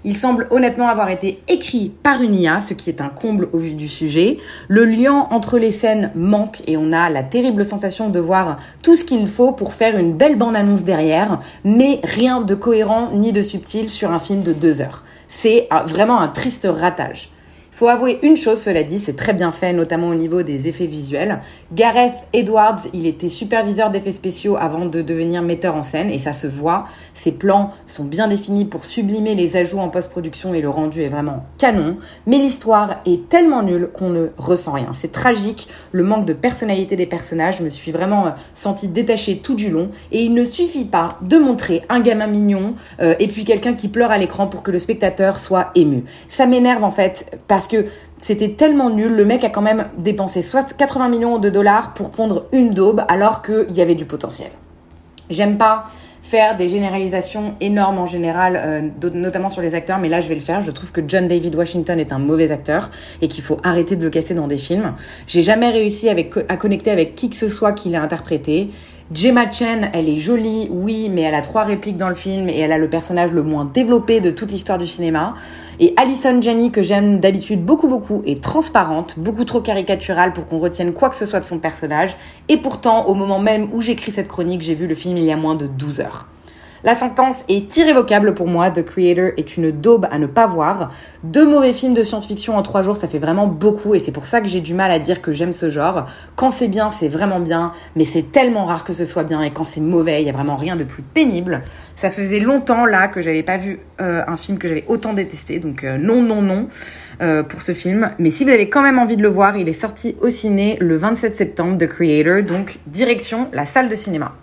Il 0.09 0.17
semble 0.17 0.47
honnêtement 0.51 0.87
avoir 0.87 1.11
été 1.11 1.43
écrit 1.49 1.91
par 2.05 2.23
une 2.23 2.37
IA, 2.37 2.61
ce 2.61 2.75
qui 2.75 2.91
est 2.91 3.01
un 3.01 3.09
comble 3.09 3.49
au 3.53 3.59
vu 3.59 3.75
du 3.75 3.89
sujet. 3.89 4.39
Le 4.69 4.85
lien 4.85 5.27
entre 5.33 5.59
les 5.59 5.73
scènes 5.73 6.13
manque 6.15 6.63
et 6.69 6.77
on 6.77 6.93
a 6.93 7.11
la 7.11 7.25
terrible 7.25 7.65
sensation 7.65 8.09
de 8.09 8.21
voir 8.21 8.59
tout 8.83 8.95
ce 8.95 9.03
qu'il 9.03 9.27
faut 9.27 9.51
pour 9.51 9.75
faire 9.75 9.99
une 9.99 10.13
belle 10.13 10.39
bande-annonce 10.39 10.85
derrière, 10.85 11.41
mais 11.65 12.01
rien 12.05 12.41
de 12.41 12.55
cohérent 12.55 13.11
ni 13.15 13.33
de 13.33 13.43
subtil 13.43 13.91
sur 13.91 14.13
un 14.13 14.21
film 14.21 14.45
de 14.45 14.53
deux 14.53 14.81
heures. 14.81 15.03
C'est 15.27 15.69
vraiment 15.87 16.21
un 16.21 16.29
triste 16.29 16.69
ratage. 16.71 17.31
Faut 17.77 17.89
avouer 17.89 18.19
une 18.23 18.39
chose, 18.39 18.59
cela 18.59 18.83
dit, 18.83 18.99
c'est 18.99 19.17
très 19.17 19.35
bien 19.35 19.53
fait, 19.53 19.75
notamment 19.75 20.09
au 20.09 20.15
niveau 20.15 20.43
des 20.43 20.67
effets 20.67 20.87
visuels. 20.87 21.43
Gareth 21.75 22.15
Edwards, 22.33 22.81
il 22.95 23.05
était 23.05 23.29
superviseur 23.29 23.91
d'effets 23.91 24.13
spéciaux 24.13 24.57
avant 24.59 24.87
de 24.87 25.03
devenir 25.03 25.43
metteur 25.43 25.77
en 25.77 25.83
scène, 25.83 26.09
et 26.09 26.19
ça 26.19 26.33
se 26.33 26.47
voit. 26.47 26.87
Ses 27.13 27.33
plans 27.33 27.75
sont 27.87 28.05
bien 28.05 28.29
définis 28.29 28.65
pour 28.65 28.87
sublimer 28.87 29.35
les 29.35 29.59
ajouts 29.59 29.79
en 29.79 29.91
post-production, 29.91 30.55
et 30.55 30.63
le 30.63 30.71
rendu 30.71 31.03
est 31.03 31.11
vraiment 31.11 31.45
canon. 31.59 31.99
Mais 32.27 32.39
l'histoire 32.39 33.03
est 33.05 33.29
tellement 33.29 33.63
nulle 33.63 33.91
qu'on 33.93 34.09
ne 34.09 34.29
ressent 34.39 34.73
rien. 34.73 34.93
C'est 34.95 35.13
tragique, 35.13 35.69
le 35.93 36.03
manque 36.03 36.25
de 36.25 36.33
personnalité 36.33 36.97
des 36.97 37.05
personnages, 37.05 37.59
je 37.59 37.63
me 37.63 37.69
suis 37.69 37.93
vraiment 37.93 38.29
euh, 38.29 38.31
sentie 38.55 38.89
détachée 38.89 39.41
tout 39.41 39.55
du 39.55 39.69
long, 39.69 39.91
et 40.13 40.23
il 40.23 40.33
ne 40.33 40.45
suffit 40.45 40.87
pas 40.87 41.19
de 41.21 41.37
montrer 41.37 41.83
un 41.91 42.01
gamin 42.01 42.27
mignon, 42.27 42.75
euh, 43.01 43.15
et 43.19 43.29
puis 43.29 43.45
quelqu'un 43.45 43.75
qui 43.75 43.89
pleure 43.89 44.13
à 44.13 44.17
l'écran 44.17 44.47
pour 44.47 44.63
que 44.63 44.71
le 44.71 44.79
spectateur 44.79 45.37
soit 45.37 45.73
ému. 45.75 46.05
Ça 46.29 46.47
m'énerve 46.47 46.83
en 46.83 46.91
fait, 46.91 47.39
parce 47.49 47.66
parce 47.67 47.83
que 47.83 47.91
c'était 48.21 48.51
tellement 48.51 48.91
nul. 48.91 49.13
Le 49.13 49.25
mec 49.25 49.45
a 49.45 49.51
quand 49.51 49.63
même 49.63 49.89
dépensé 49.99 50.43
soit 50.43 50.77
80 50.77 51.09
millions 51.09 51.39
de 51.39 51.49
dollars 51.49 51.95
pour 51.95 52.11
pondre 52.11 52.47
une 52.53 52.71
daube 52.71 53.05
alors 53.09 53.43
qu'il 53.43 53.73
y 53.73 53.81
avait 53.81 53.95
du 53.95 54.05
potentiel. 54.05 54.51
J'aime 55.31 55.59
pas 55.59 55.87
faire 56.23 56.57
des 56.57 56.69
généralisations 56.69 57.55
énormes 57.61 57.99
en 57.99 58.07
général, 58.07 58.57
euh, 58.57 59.11
notamment 59.13 59.49
sur 59.49 59.63
les 59.63 59.75
acteurs, 59.75 59.99
mais 59.99 60.09
là 60.09 60.21
je 60.21 60.29
vais 60.29 60.35
le 60.35 60.41
faire. 60.41 60.61
Je 60.61 60.71
trouve 60.71 60.93
que 60.93 61.01
John 61.07 61.29
David 61.29 61.55
Washington 61.55 61.99
est 61.99 62.13
un 62.13 62.19
mauvais 62.19 62.51
acteur 62.51 62.91
et 63.21 63.29
qu'il 63.29 63.45
faut 63.45 63.59
arrêter 63.63 63.97
de 63.97 64.05
le 64.05 64.11
casser 64.11 64.35
dans 64.35 64.49
des 64.49 64.57
films. 64.57 64.95
J'ai 65.27 65.43
jamais 65.43 65.71
réussi 65.71 66.09
à 66.09 66.57
connecter 66.57 66.91
avec 66.91 67.15
qui 67.15 67.31
que 67.31 67.37
ce 67.37 67.49
soit 67.49 67.73
qu'il 67.73 67.95
a 67.97 68.03
interprété. 68.03 68.71
Gemma 69.15 69.49
Chen, 69.49 69.89
elle 69.93 70.09
est 70.09 70.17
jolie, 70.17 70.67
oui, 70.69 71.09
mais 71.09 71.21
elle 71.21 71.37
a 71.37 71.41
trois 71.41 71.63
répliques 71.63 71.97
dans 71.97 72.09
le 72.09 72.17
film 72.17 72.49
et 72.49 72.59
elle 72.59 72.73
a 72.73 72.79
le 72.79 72.91
personnage 72.91 73.31
le 73.31 73.45
moins 73.45 73.65
développé 73.65 74.19
de 74.19 74.33
toute 74.33 74.51
l'histoire 74.51 74.79
du 74.79 74.87
cinéma. 74.89 75.35
Et 75.79 75.95
Alison 75.97 76.43
Janney, 76.43 76.73
que 76.73 76.83
j'aime 76.83 77.21
d'habitude 77.21 77.65
beaucoup 77.65 77.87
beaucoup, 77.87 78.25
est 78.27 78.43
transparente, 78.43 79.17
beaucoup 79.17 79.45
trop 79.45 79.61
caricaturale 79.61 80.33
pour 80.33 80.49
qu'on 80.49 80.59
retienne 80.59 80.93
quoi 80.93 81.09
que 81.09 81.15
ce 81.15 81.25
soit 81.25 81.39
de 81.39 81.45
son 81.45 81.61
personnage. 81.61 82.17
Et 82.49 82.57
pourtant, 82.57 83.07
au 83.07 83.15
moment 83.15 83.39
même 83.39 83.69
où 83.73 83.81
j'écris 83.81 84.11
cette 84.11 84.27
chronique, 84.27 84.63
j'ai 84.63 84.75
vu 84.75 84.89
le 84.89 84.97
film 84.97 85.17
il 85.19 85.25
y 85.25 85.31
a 85.31 85.37
moins 85.37 85.55
de 85.55 85.69
12 85.69 86.01
heures. 86.01 86.27
La 86.85 86.95
sentence 86.95 87.43
est 87.49 87.77
irrévocable 87.77 88.35
pour 88.35 88.47
moi. 88.47 88.71
The 88.71 88.85
Creator 88.85 89.31
est 89.37 89.57
une 89.57 89.71
daube 89.71 90.07
à 90.11 90.19
ne 90.19 90.27
pas 90.27 90.47
voir. 90.47 90.93
Deux 91.25 91.47
mauvais 91.47 91.73
films 91.73 91.95
de 91.95 92.03
science-fiction 92.03 92.57
en 92.57 92.63
trois 92.63 92.83
jours, 92.83 92.97
ça 92.97 93.09
fait 93.09 93.19
vraiment 93.19 93.47
beaucoup 93.47 93.95
et 93.95 93.99
c'est 93.99 94.13
pour 94.13 94.27
ça 94.27 94.41
que 94.41 94.49
j'ai 94.49 94.61
du 94.61 94.75
mal 94.75 94.91
à 94.91 94.99
dire 94.99 95.21
que 95.21 95.33
j'aime 95.33 95.53
ce 95.53 95.71
genre. 95.71 96.07
Quand 96.37 96.51
c'est 96.51 96.69
bien, 96.69 96.91
c'est 96.91 97.09
vraiment 97.09 97.41
bien, 97.41 97.73
mais 97.97 98.05
c'est 98.05 98.31
tellement 98.31 98.65
rare 98.65 98.85
que 98.85 98.93
ce 98.93 99.05
soit 99.05 99.25
bien 99.25 99.43
et 99.43 99.51
quand 99.51 99.65
c'est 99.65 99.81
mauvais, 99.81 100.23
il 100.23 100.27
y 100.27 100.31
a 100.31 100.33
vraiment 100.33 100.57
rien 100.57 100.77
de 100.77 100.85
plus 100.85 101.03
pénible. 101.03 101.63
Ça 101.97 102.11
faisait 102.11 102.41
longtemps 102.41 102.87
là 102.87 103.09
que 103.09 103.21
j'avais 103.21 103.43
pas 103.43 103.57
vu 103.57 103.81
euh, 104.01 104.23
un 104.27 104.37
film 104.37 104.59
que 104.59 104.69
j'avais 104.69 104.85
autant 104.87 105.13
détesté, 105.13 105.59
donc 105.59 105.83
euh, 105.83 105.97
non, 105.99 106.23
non, 106.23 106.43
non 106.43 106.69
euh, 107.23 107.43
pour 107.43 107.63
ce 107.63 107.73
film. 107.73 108.11
Mais 108.19 108.31
si 108.31 108.45
vous 108.45 108.51
avez 108.51 108.69
quand 108.69 108.83
même 108.83 108.99
envie 108.99 109.17
de 109.17 109.23
le 109.23 109.29
voir, 109.29 109.57
il 109.57 109.69
est 109.69 109.81
sorti 109.81 110.17
au 110.21 110.29
ciné 110.29 110.77
le 110.81 110.97
27 110.97 111.35
septembre, 111.35 111.79
The 111.79 111.87
Creator, 111.87 112.43
donc 112.43 112.79
direction 112.87 113.49
la 113.53 113.65
salle 113.65 113.89
de 113.89 113.95
cinéma. 113.95 114.35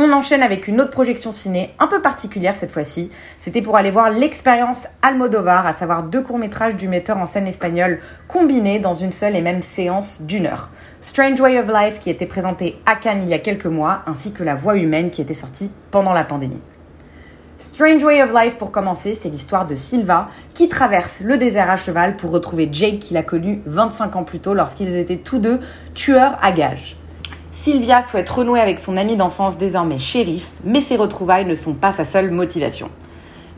On 0.00 0.12
enchaîne 0.12 0.44
avec 0.44 0.68
une 0.68 0.80
autre 0.80 0.92
projection 0.92 1.32
ciné, 1.32 1.74
un 1.80 1.88
peu 1.88 2.00
particulière 2.00 2.54
cette 2.54 2.70
fois-ci. 2.70 3.10
C'était 3.36 3.62
pour 3.62 3.76
aller 3.76 3.90
voir 3.90 4.10
l'expérience 4.10 4.82
Almodovar, 5.02 5.66
à 5.66 5.72
savoir 5.72 6.04
deux 6.04 6.22
courts-métrages 6.22 6.76
du 6.76 6.86
metteur 6.86 7.16
en 7.16 7.26
scène 7.26 7.48
espagnol 7.48 7.98
combinés 8.28 8.78
dans 8.78 8.94
une 8.94 9.10
seule 9.10 9.34
et 9.34 9.40
même 9.40 9.60
séance 9.60 10.22
d'une 10.22 10.46
heure. 10.46 10.70
Strange 11.00 11.40
Way 11.40 11.58
of 11.58 11.66
Life 11.66 11.98
qui 11.98 12.10
était 12.10 12.26
présenté 12.26 12.78
à 12.86 12.94
Cannes 12.94 13.22
il 13.24 13.28
y 13.28 13.34
a 13.34 13.40
quelques 13.40 13.66
mois, 13.66 14.02
ainsi 14.06 14.32
que 14.32 14.44
La 14.44 14.54
Voix 14.54 14.76
humaine 14.76 15.10
qui 15.10 15.20
était 15.20 15.34
sortie 15.34 15.72
pendant 15.90 16.12
la 16.12 16.22
pandémie. 16.22 16.62
Strange 17.56 18.04
Way 18.04 18.22
of 18.22 18.30
Life 18.32 18.56
pour 18.56 18.70
commencer, 18.70 19.18
c'est 19.20 19.30
l'histoire 19.30 19.66
de 19.66 19.74
Silva 19.74 20.28
qui 20.54 20.68
traverse 20.68 21.22
le 21.22 21.38
désert 21.38 21.70
à 21.72 21.76
cheval 21.76 22.16
pour 22.16 22.30
retrouver 22.30 22.68
Jake 22.70 23.00
qu'il 23.00 23.16
a 23.16 23.24
connu 23.24 23.62
25 23.66 24.14
ans 24.14 24.22
plus 24.22 24.38
tôt 24.38 24.54
lorsqu'ils 24.54 24.94
étaient 24.94 25.16
tous 25.16 25.40
deux 25.40 25.58
tueurs 25.92 26.38
à 26.40 26.52
gages. 26.52 26.96
Sylvia 27.50 28.02
souhaite 28.02 28.28
renouer 28.28 28.60
avec 28.60 28.78
son 28.78 28.96
ami 28.96 29.16
d'enfance 29.16 29.56
désormais 29.56 29.98
shérif, 29.98 30.50
mais 30.64 30.82
ses 30.82 30.96
retrouvailles 30.96 31.46
ne 31.46 31.54
sont 31.54 31.72
pas 31.72 31.92
sa 31.92 32.04
seule 32.04 32.30
motivation. 32.30 32.90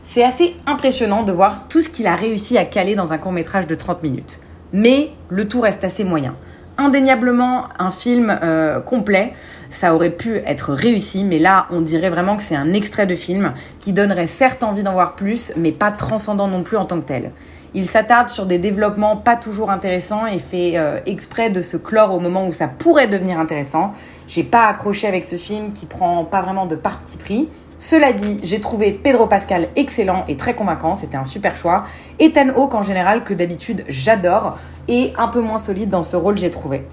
C'est 0.01 0.23
assez 0.23 0.55
impressionnant 0.65 1.23
de 1.23 1.31
voir 1.31 1.67
tout 1.67 1.81
ce 1.81 1.89
qu'il 1.89 2.07
a 2.07 2.15
réussi 2.15 2.57
à 2.57 2.63
caler 2.63 2.95
dans 2.95 3.11
un 3.11 3.17
court 3.17 3.33
métrage 3.33 3.67
de 3.67 3.75
30 3.75 4.01
minutes. 4.01 4.39
Mais 4.71 5.11
le 5.29 5.47
tout 5.47 5.59
reste 5.59 5.83
assez 5.83 6.05
moyen. 6.05 6.35
Indéniablement 6.77 7.65
un 7.79 7.91
film 7.91 8.35
euh, 8.41 8.79
complet, 8.79 9.33
ça 9.69 9.93
aurait 9.93 10.09
pu 10.09 10.37
être 10.37 10.73
réussi, 10.73 11.25
mais 11.25 11.37
là 11.37 11.67
on 11.69 11.81
dirait 11.81 12.09
vraiment 12.09 12.37
que 12.37 12.43
c'est 12.43 12.55
un 12.55 12.71
extrait 12.71 13.05
de 13.05 13.15
film 13.15 13.53
qui 13.81 13.91
donnerait 13.91 14.27
certes 14.27 14.63
envie 14.63 14.83
d'en 14.83 14.93
voir 14.93 15.15
plus, 15.15 15.51
mais 15.57 15.73
pas 15.73 15.91
transcendant 15.91 16.47
non 16.47 16.63
plus 16.63 16.77
en 16.77 16.85
tant 16.85 16.99
que 16.99 17.05
tel. 17.05 17.31
Il 17.73 17.89
s'attarde 17.89 18.27
sur 18.27 18.45
des 18.45 18.57
développements 18.57 19.15
pas 19.15 19.37
toujours 19.37 19.71
intéressants 19.71 20.25
et 20.25 20.39
fait 20.39 20.73
euh, 20.75 20.99
exprès 21.05 21.49
de 21.49 21.61
se 21.61 21.77
clore 21.77 22.13
au 22.13 22.19
moment 22.19 22.45
où 22.45 22.51
ça 22.51 22.67
pourrait 22.67 23.07
devenir 23.07 23.39
intéressant. 23.39 23.93
J'ai 24.27 24.43
pas 24.43 24.67
accroché 24.67 25.07
avec 25.07 25.23
ce 25.23 25.37
film 25.37 25.71
qui 25.71 25.85
prend 25.85 26.25
pas 26.25 26.41
vraiment 26.41 26.65
de 26.65 26.75
parti 26.75 27.17
pris. 27.17 27.47
Cela 27.79 28.11
dit, 28.11 28.39
j'ai 28.43 28.59
trouvé 28.59 28.91
Pedro 28.91 29.25
Pascal 29.25 29.69
excellent 29.77 30.25
et 30.27 30.35
très 30.35 30.53
convaincant, 30.53 30.95
c'était 30.95 31.15
un 31.15 31.23
super 31.23 31.55
choix. 31.55 31.85
Ethan 32.19 32.49
Hawke 32.49 32.75
en 32.75 32.83
général 32.83 33.23
que 33.23 33.33
d'habitude 33.33 33.85
j'adore 33.87 34.57
et 34.89 35.13
un 35.17 35.29
peu 35.29 35.39
moins 35.39 35.57
solide 35.57 35.89
dans 35.89 36.03
ce 36.03 36.17
rôle 36.17 36.37
j'ai 36.37 36.51
trouvé. 36.51 36.85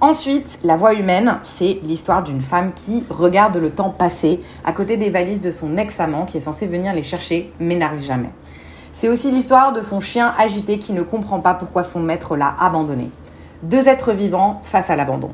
Ensuite, 0.00 0.60
La 0.62 0.76
Voix 0.76 0.94
humaine, 0.94 1.38
c'est 1.42 1.78
l'histoire 1.82 2.22
d'une 2.22 2.40
femme 2.40 2.72
qui 2.72 3.04
regarde 3.10 3.56
le 3.56 3.70
temps 3.70 3.90
passer 3.90 4.40
à 4.64 4.72
côté 4.72 4.96
des 4.96 5.10
valises 5.10 5.40
de 5.40 5.50
son 5.50 5.76
ex-amant 5.76 6.24
qui 6.24 6.36
est 6.36 6.40
censé 6.40 6.68
venir 6.68 6.94
les 6.94 7.02
chercher 7.02 7.52
mais 7.58 7.74
n'arrive 7.74 8.02
jamais. 8.02 8.30
C'est 8.92 9.08
aussi 9.08 9.30
l'histoire 9.30 9.72
de 9.72 9.80
son 9.80 10.00
chien 10.00 10.34
agité 10.38 10.78
qui 10.78 10.92
ne 10.92 11.02
comprend 11.02 11.40
pas 11.40 11.54
pourquoi 11.54 11.82
son 11.82 12.00
maître 12.00 12.36
l'a 12.36 12.54
abandonné. 12.60 13.10
Deux 13.62 13.88
êtres 13.88 14.12
vivants 14.12 14.60
face 14.62 14.90
à 14.90 14.96
l'abandon. 14.96 15.30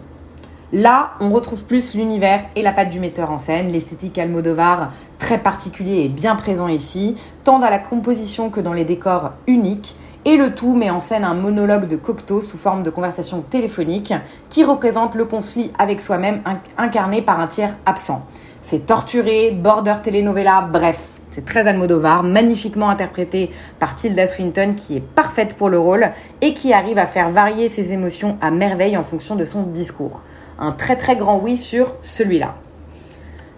Là, 0.72 1.12
on 1.20 1.30
retrouve 1.30 1.64
plus 1.64 1.94
l'univers 1.94 2.44
et 2.54 2.62
la 2.62 2.72
patte 2.72 2.90
du 2.90 3.00
metteur 3.00 3.30
en 3.30 3.38
scène, 3.38 3.68
l'esthétique 3.68 4.18
Almodovar 4.18 4.92
très 5.18 5.38
particulier 5.38 6.02
et 6.02 6.08
bien 6.08 6.36
présent 6.36 6.68
ici, 6.68 7.16
tant 7.42 7.58
dans 7.58 7.70
la 7.70 7.78
composition 7.78 8.50
que 8.50 8.60
dans 8.60 8.74
les 8.74 8.84
décors 8.84 9.32
uniques, 9.46 9.96
et 10.24 10.36
le 10.36 10.54
tout 10.54 10.74
met 10.74 10.90
en 10.90 11.00
scène 11.00 11.24
un 11.24 11.34
monologue 11.34 11.88
de 11.88 11.96
Cocteau 11.96 12.42
sous 12.42 12.58
forme 12.58 12.82
de 12.82 12.90
conversation 12.90 13.40
téléphonique 13.40 14.12
qui 14.50 14.62
représente 14.62 15.14
le 15.14 15.24
conflit 15.24 15.72
avec 15.78 16.02
soi-même 16.02 16.42
incarné 16.76 17.22
par 17.22 17.40
un 17.40 17.46
tiers 17.46 17.74
absent. 17.86 18.26
C'est 18.60 18.84
torturé, 18.84 19.52
border 19.52 19.96
telenovela, 20.02 20.68
bref, 20.70 21.02
c'est 21.30 21.44
très 21.44 21.66
Almodovar, 21.66 22.22
magnifiquement 22.22 22.88
interprété 22.88 23.50
par 23.78 23.96
Tilda 23.96 24.26
Swinton 24.26 24.74
qui 24.76 24.96
est 24.96 25.00
parfaite 25.00 25.54
pour 25.54 25.68
le 25.68 25.78
rôle 25.78 26.10
et 26.40 26.54
qui 26.54 26.72
arrive 26.72 26.98
à 26.98 27.06
faire 27.06 27.30
varier 27.30 27.68
ses 27.68 27.92
émotions 27.92 28.38
à 28.40 28.50
merveille 28.50 28.96
en 28.96 29.04
fonction 29.04 29.36
de 29.36 29.44
son 29.44 29.62
discours. 29.62 30.22
Un 30.58 30.72
très 30.72 30.96
très 30.96 31.16
grand 31.16 31.38
oui 31.38 31.56
sur 31.56 31.96
celui-là. 32.00 32.54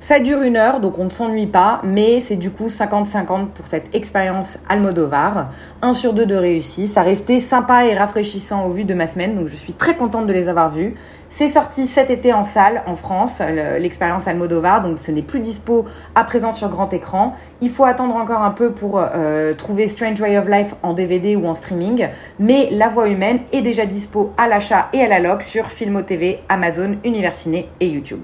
Ça 0.02 0.18
dure 0.18 0.40
une 0.40 0.56
heure, 0.56 0.80
donc 0.80 0.98
on 0.98 1.04
ne 1.04 1.10
s'ennuie 1.10 1.46
pas, 1.46 1.82
mais 1.84 2.20
c'est 2.20 2.36
du 2.36 2.50
coup 2.50 2.68
50-50 2.68 3.48
pour 3.48 3.66
cette 3.66 3.94
expérience 3.94 4.58
Almodovar. 4.66 5.50
Un 5.82 5.92
sur 5.92 6.14
deux 6.14 6.24
de 6.24 6.34
réussi. 6.34 6.86
Ça 6.86 7.02
restait 7.02 7.38
sympa 7.38 7.84
et 7.84 7.94
rafraîchissant 7.94 8.64
au 8.64 8.72
vu 8.72 8.84
de 8.84 8.94
ma 8.94 9.06
semaine, 9.06 9.36
donc 9.36 9.48
je 9.48 9.54
suis 9.54 9.74
très 9.74 9.94
contente 9.96 10.26
de 10.26 10.32
les 10.32 10.48
avoir 10.48 10.70
vus. 10.70 10.94
C'est 11.32 11.46
sorti 11.46 11.86
cet 11.86 12.10
été 12.10 12.32
en 12.32 12.42
salle 12.42 12.82
en 12.86 12.96
France, 12.96 13.40
l'expérience 13.78 14.26
Almodovar, 14.26 14.82
donc 14.82 14.98
ce 14.98 15.12
n'est 15.12 15.22
plus 15.22 15.38
dispo 15.38 15.84
à 16.16 16.24
présent 16.24 16.50
sur 16.50 16.68
grand 16.68 16.92
écran. 16.92 17.34
Il 17.60 17.70
faut 17.70 17.84
attendre 17.84 18.16
encore 18.16 18.42
un 18.42 18.50
peu 18.50 18.72
pour 18.72 18.98
euh, 18.98 19.54
trouver 19.54 19.86
Strange 19.86 20.20
Way 20.20 20.36
of 20.38 20.48
Life 20.48 20.74
en 20.82 20.92
DVD 20.92 21.36
ou 21.36 21.46
en 21.46 21.54
streaming, 21.54 22.08
mais 22.40 22.68
La 22.72 22.88
Voix 22.88 23.08
humaine 23.08 23.38
est 23.52 23.62
déjà 23.62 23.86
dispo 23.86 24.32
à 24.36 24.48
l'achat 24.48 24.88
et 24.92 25.02
à 25.02 25.06
la 25.06 25.20
log 25.20 25.40
sur 25.40 25.66
Filmo 25.66 26.02
TV, 26.02 26.40
Amazon, 26.48 26.96
Universiné 27.04 27.68
et 27.78 27.86
YouTube. 27.86 28.20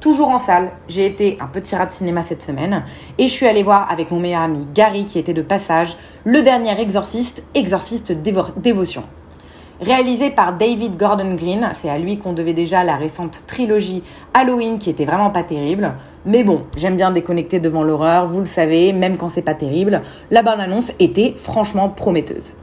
Toujours 0.00 0.30
en 0.30 0.40
salle, 0.40 0.72
j'ai 0.88 1.06
été 1.06 1.38
un 1.40 1.46
petit 1.46 1.76
rat 1.76 1.86
de 1.86 1.92
cinéma 1.92 2.22
cette 2.22 2.42
semaine 2.42 2.82
et 3.16 3.28
je 3.28 3.32
suis 3.32 3.46
allée 3.46 3.62
voir 3.62 3.90
avec 3.92 4.10
mon 4.10 4.18
meilleur 4.18 4.42
ami 4.42 4.66
Gary 4.74 5.04
qui 5.04 5.20
était 5.20 5.34
de 5.34 5.42
passage 5.42 5.96
le 6.24 6.42
dernier 6.42 6.78
exorciste, 6.80 7.44
exorciste 7.54 8.12
dévotion. 8.12 9.04
Réalisé 9.80 10.30
par 10.30 10.54
David 10.54 10.96
Gordon 10.96 11.34
Green, 11.34 11.68
c'est 11.74 11.90
à 11.90 11.98
lui 11.98 12.16
qu'on 12.16 12.32
devait 12.32 12.54
déjà 12.54 12.82
la 12.82 12.96
récente 12.96 13.42
trilogie 13.46 14.02
Halloween 14.32 14.78
qui 14.78 14.88
était 14.88 15.04
vraiment 15.04 15.28
pas 15.28 15.44
terrible. 15.44 15.92
Mais 16.24 16.44
bon, 16.44 16.62
j'aime 16.78 16.96
bien 16.96 17.10
déconnecter 17.10 17.60
devant 17.60 17.82
l'horreur, 17.82 18.26
vous 18.26 18.40
le 18.40 18.46
savez, 18.46 18.94
même 18.94 19.18
quand 19.18 19.28
c'est 19.28 19.42
pas 19.42 19.52
terrible. 19.52 20.00
La 20.30 20.42
bonne 20.42 20.60
annonce 20.60 20.92
était 20.98 21.34
franchement 21.36 21.90
prometteuse. 21.90 22.54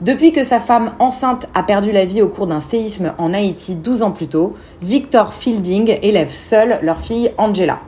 Depuis 0.00 0.32
que 0.32 0.42
sa 0.42 0.58
femme 0.58 0.94
enceinte 0.98 1.46
a 1.54 1.62
perdu 1.62 1.92
la 1.92 2.04
vie 2.04 2.20
au 2.20 2.28
cours 2.28 2.48
d'un 2.48 2.60
séisme 2.60 3.12
en 3.16 3.32
Haïti 3.32 3.76
12 3.76 4.02
ans 4.02 4.10
plus 4.10 4.26
tôt, 4.26 4.54
Victor 4.82 5.32
Fielding 5.32 5.98
élève 6.02 6.32
seul 6.32 6.80
leur 6.82 6.98
fille 6.98 7.30
Angela. 7.38 7.78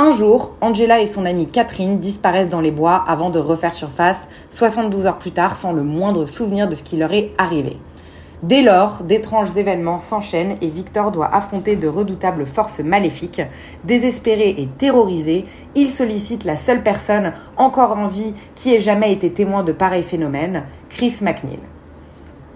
Un 0.00 0.12
jour, 0.12 0.54
Angela 0.60 1.00
et 1.00 1.08
son 1.08 1.26
amie 1.26 1.48
Catherine 1.48 1.98
disparaissent 1.98 2.48
dans 2.48 2.60
les 2.60 2.70
bois 2.70 3.02
avant 3.08 3.30
de 3.30 3.40
refaire 3.40 3.74
surface 3.74 4.28
72 4.48 5.06
heures 5.06 5.18
plus 5.18 5.32
tard 5.32 5.56
sans 5.56 5.72
le 5.72 5.82
moindre 5.82 6.26
souvenir 6.26 6.68
de 6.68 6.76
ce 6.76 6.84
qui 6.84 6.96
leur 6.96 7.12
est 7.12 7.32
arrivé. 7.36 7.78
Dès 8.44 8.62
lors, 8.62 9.02
d'étranges 9.02 9.56
événements 9.56 9.98
s'enchaînent 9.98 10.56
et 10.62 10.68
Victor 10.68 11.10
doit 11.10 11.34
affronter 11.34 11.74
de 11.74 11.88
redoutables 11.88 12.46
forces 12.46 12.78
maléfiques. 12.78 13.42
Désespéré 13.82 14.50
et 14.50 14.68
terrorisé, 14.68 15.46
il 15.74 15.90
sollicite 15.90 16.44
la 16.44 16.56
seule 16.56 16.84
personne 16.84 17.32
encore 17.56 17.98
en 17.98 18.06
vie 18.06 18.34
qui 18.54 18.72
ait 18.72 18.80
jamais 18.80 19.12
été 19.12 19.32
témoin 19.32 19.64
de 19.64 19.72
pareils 19.72 20.04
phénomènes, 20.04 20.62
Chris 20.90 21.16
McNeil. 21.22 21.58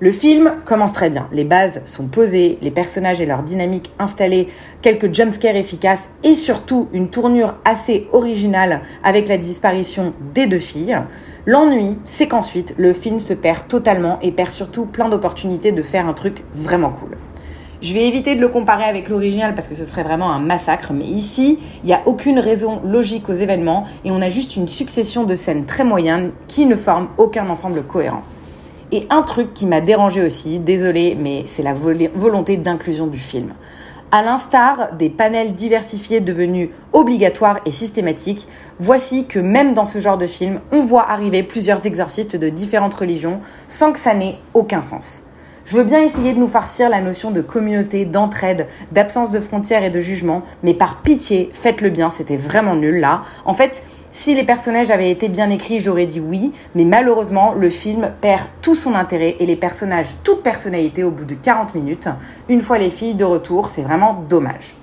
Le 0.02 0.10
film 0.10 0.54
commence 0.64 0.92
très 0.92 1.10
bien. 1.10 1.28
Les 1.30 1.44
bases 1.44 1.80
sont 1.84 2.06
posées, 2.06 2.58
les 2.60 2.72
personnages 2.72 3.20
et 3.20 3.24
leur 3.24 3.44
dynamique 3.44 3.92
installés, 4.00 4.48
quelques 4.80 5.14
jumpscares 5.14 5.54
efficaces 5.54 6.08
et 6.24 6.34
surtout 6.34 6.88
une 6.92 7.08
tournure 7.08 7.54
assez 7.64 8.08
originale 8.12 8.80
avec 9.04 9.28
la 9.28 9.36
disparition 9.36 10.12
des 10.34 10.46
deux 10.46 10.58
filles. 10.58 10.98
L'ennui, 11.46 11.98
c'est 12.04 12.26
qu'ensuite, 12.26 12.74
le 12.78 12.92
film 12.92 13.20
se 13.20 13.32
perd 13.32 13.68
totalement 13.68 14.18
et 14.22 14.32
perd 14.32 14.50
surtout 14.50 14.86
plein 14.86 15.08
d'opportunités 15.08 15.70
de 15.70 15.82
faire 15.82 16.08
un 16.08 16.14
truc 16.14 16.42
vraiment 16.52 16.90
cool. 16.90 17.16
Je 17.80 17.94
vais 17.94 18.08
éviter 18.08 18.34
de 18.34 18.40
le 18.40 18.48
comparer 18.48 18.86
avec 18.86 19.08
l'original 19.08 19.54
parce 19.54 19.68
que 19.68 19.76
ce 19.76 19.84
serait 19.84 20.02
vraiment 20.02 20.32
un 20.32 20.40
massacre, 20.40 20.92
mais 20.92 21.04
ici, 21.04 21.60
il 21.84 21.86
n'y 21.86 21.94
a 21.94 22.02
aucune 22.06 22.40
raison 22.40 22.80
logique 22.84 23.28
aux 23.28 23.34
événements 23.34 23.86
et 24.04 24.10
on 24.10 24.20
a 24.20 24.30
juste 24.30 24.56
une 24.56 24.66
succession 24.66 25.22
de 25.22 25.36
scènes 25.36 25.64
très 25.64 25.84
moyennes 25.84 26.32
qui 26.48 26.66
ne 26.66 26.74
forment 26.74 27.06
aucun 27.18 27.48
ensemble 27.48 27.84
cohérent. 27.84 28.24
Et 28.94 29.06
un 29.08 29.22
truc 29.22 29.54
qui 29.54 29.64
m'a 29.64 29.80
dérangé 29.80 30.22
aussi, 30.22 30.58
désolé, 30.58 31.16
mais 31.18 31.44
c'est 31.46 31.62
la 31.62 31.72
volonté 31.72 32.58
d'inclusion 32.58 33.06
du 33.06 33.16
film. 33.16 33.54
À 34.10 34.22
l'instar 34.22 34.92
des 34.92 35.08
panels 35.08 35.54
diversifiés 35.54 36.20
devenus 36.20 36.68
obligatoires 36.92 37.60
et 37.64 37.70
systématiques, 37.70 38.46
voici 38.78 39.26
que 39.26 39.38
même 39.38 39.72
dans 39.72 39.86
ce 39.86 39.98
genre 39.98 40.18
de 40.18 40.26
film, 40.26 40.60
on 40.70 40.82
voit 40.82 41.10
arriver 41.10 41.42
plusieurs 41.42 41.86
exorcistes 41.86 42.36
de 42.36 42.50
différentes 42.50 42.92
religions 42.92 43.40
sans 43.66 43.94
que 43.94 43.98
ça 43.98 44.12
n'ait 44.12 44.36
aucun 44.52 44.82
sens. 44.82 45.22
Je 45.64 45.76
veux 45.76 45.84
bien 45.84 46.00
essayer 46.00 46.32
de 46.32 46.40
nous 46.40 46.48
farcir 46.48 46.88
la 46.88 47.00
notion 47.00 47.30
de 47.30 47.40
communauté, 47.40 48.04
d'entraide, 48.04 48.66
d'absence 48.90 49.30
de 49.30 49.38
frontières 49.38 49.84
et 49.84 49.90
de 49.90 50.00
jugement, 50.00 50.42
mais 50.64 50.74
par 50.74 51.02
pitié, 51.02 51.50
faites-le 51.52 51.90
bien, 51.90 52.10
c'était 52.10 52.36
vraiment 52.36 52.74
nul 52.74 52.98
là. 52.98 53.22
En 53.44 53.54
fait, 53.54 53.84
si 54.10 54.34
les 54.34 54.42
personnages 54.42 54.90
avaient 54.90 55.10
été 55.10 55.28
bien 55.28 55.50
écrits, 55.50 55.78
j'aurais 55.78 56.06
dit 56.06 56.20
oui, 56.20 56.52
mais 56.74 56.84
malheureusement, 56.84 57.54
le 57.56 57.70
film 57.70 58.10
perd 58.20 58.42
tout 58.60 58.74
son 58.74 58.96
intérêt 58.96 59.36
et 59.38 59.46
les 59.46 59.56
personnages 59.56 60.16
toute 60.24 60.42
personnalité 60.42 61.04
au 61.04 61.12
bout 61.12 61.24
de 61.24 61.34
40 61.34 61.76
minutes. 61.76 62.08
Une 62.48 62.60
fois 62.60 62.78
les 62.78 62.90
filles 62.90 63.14
de 63.14 63.24
retour, 63.24 63.68
c'est 63.68 63.82
vraiment 63.82 64.24
dommage. 64.28 64.74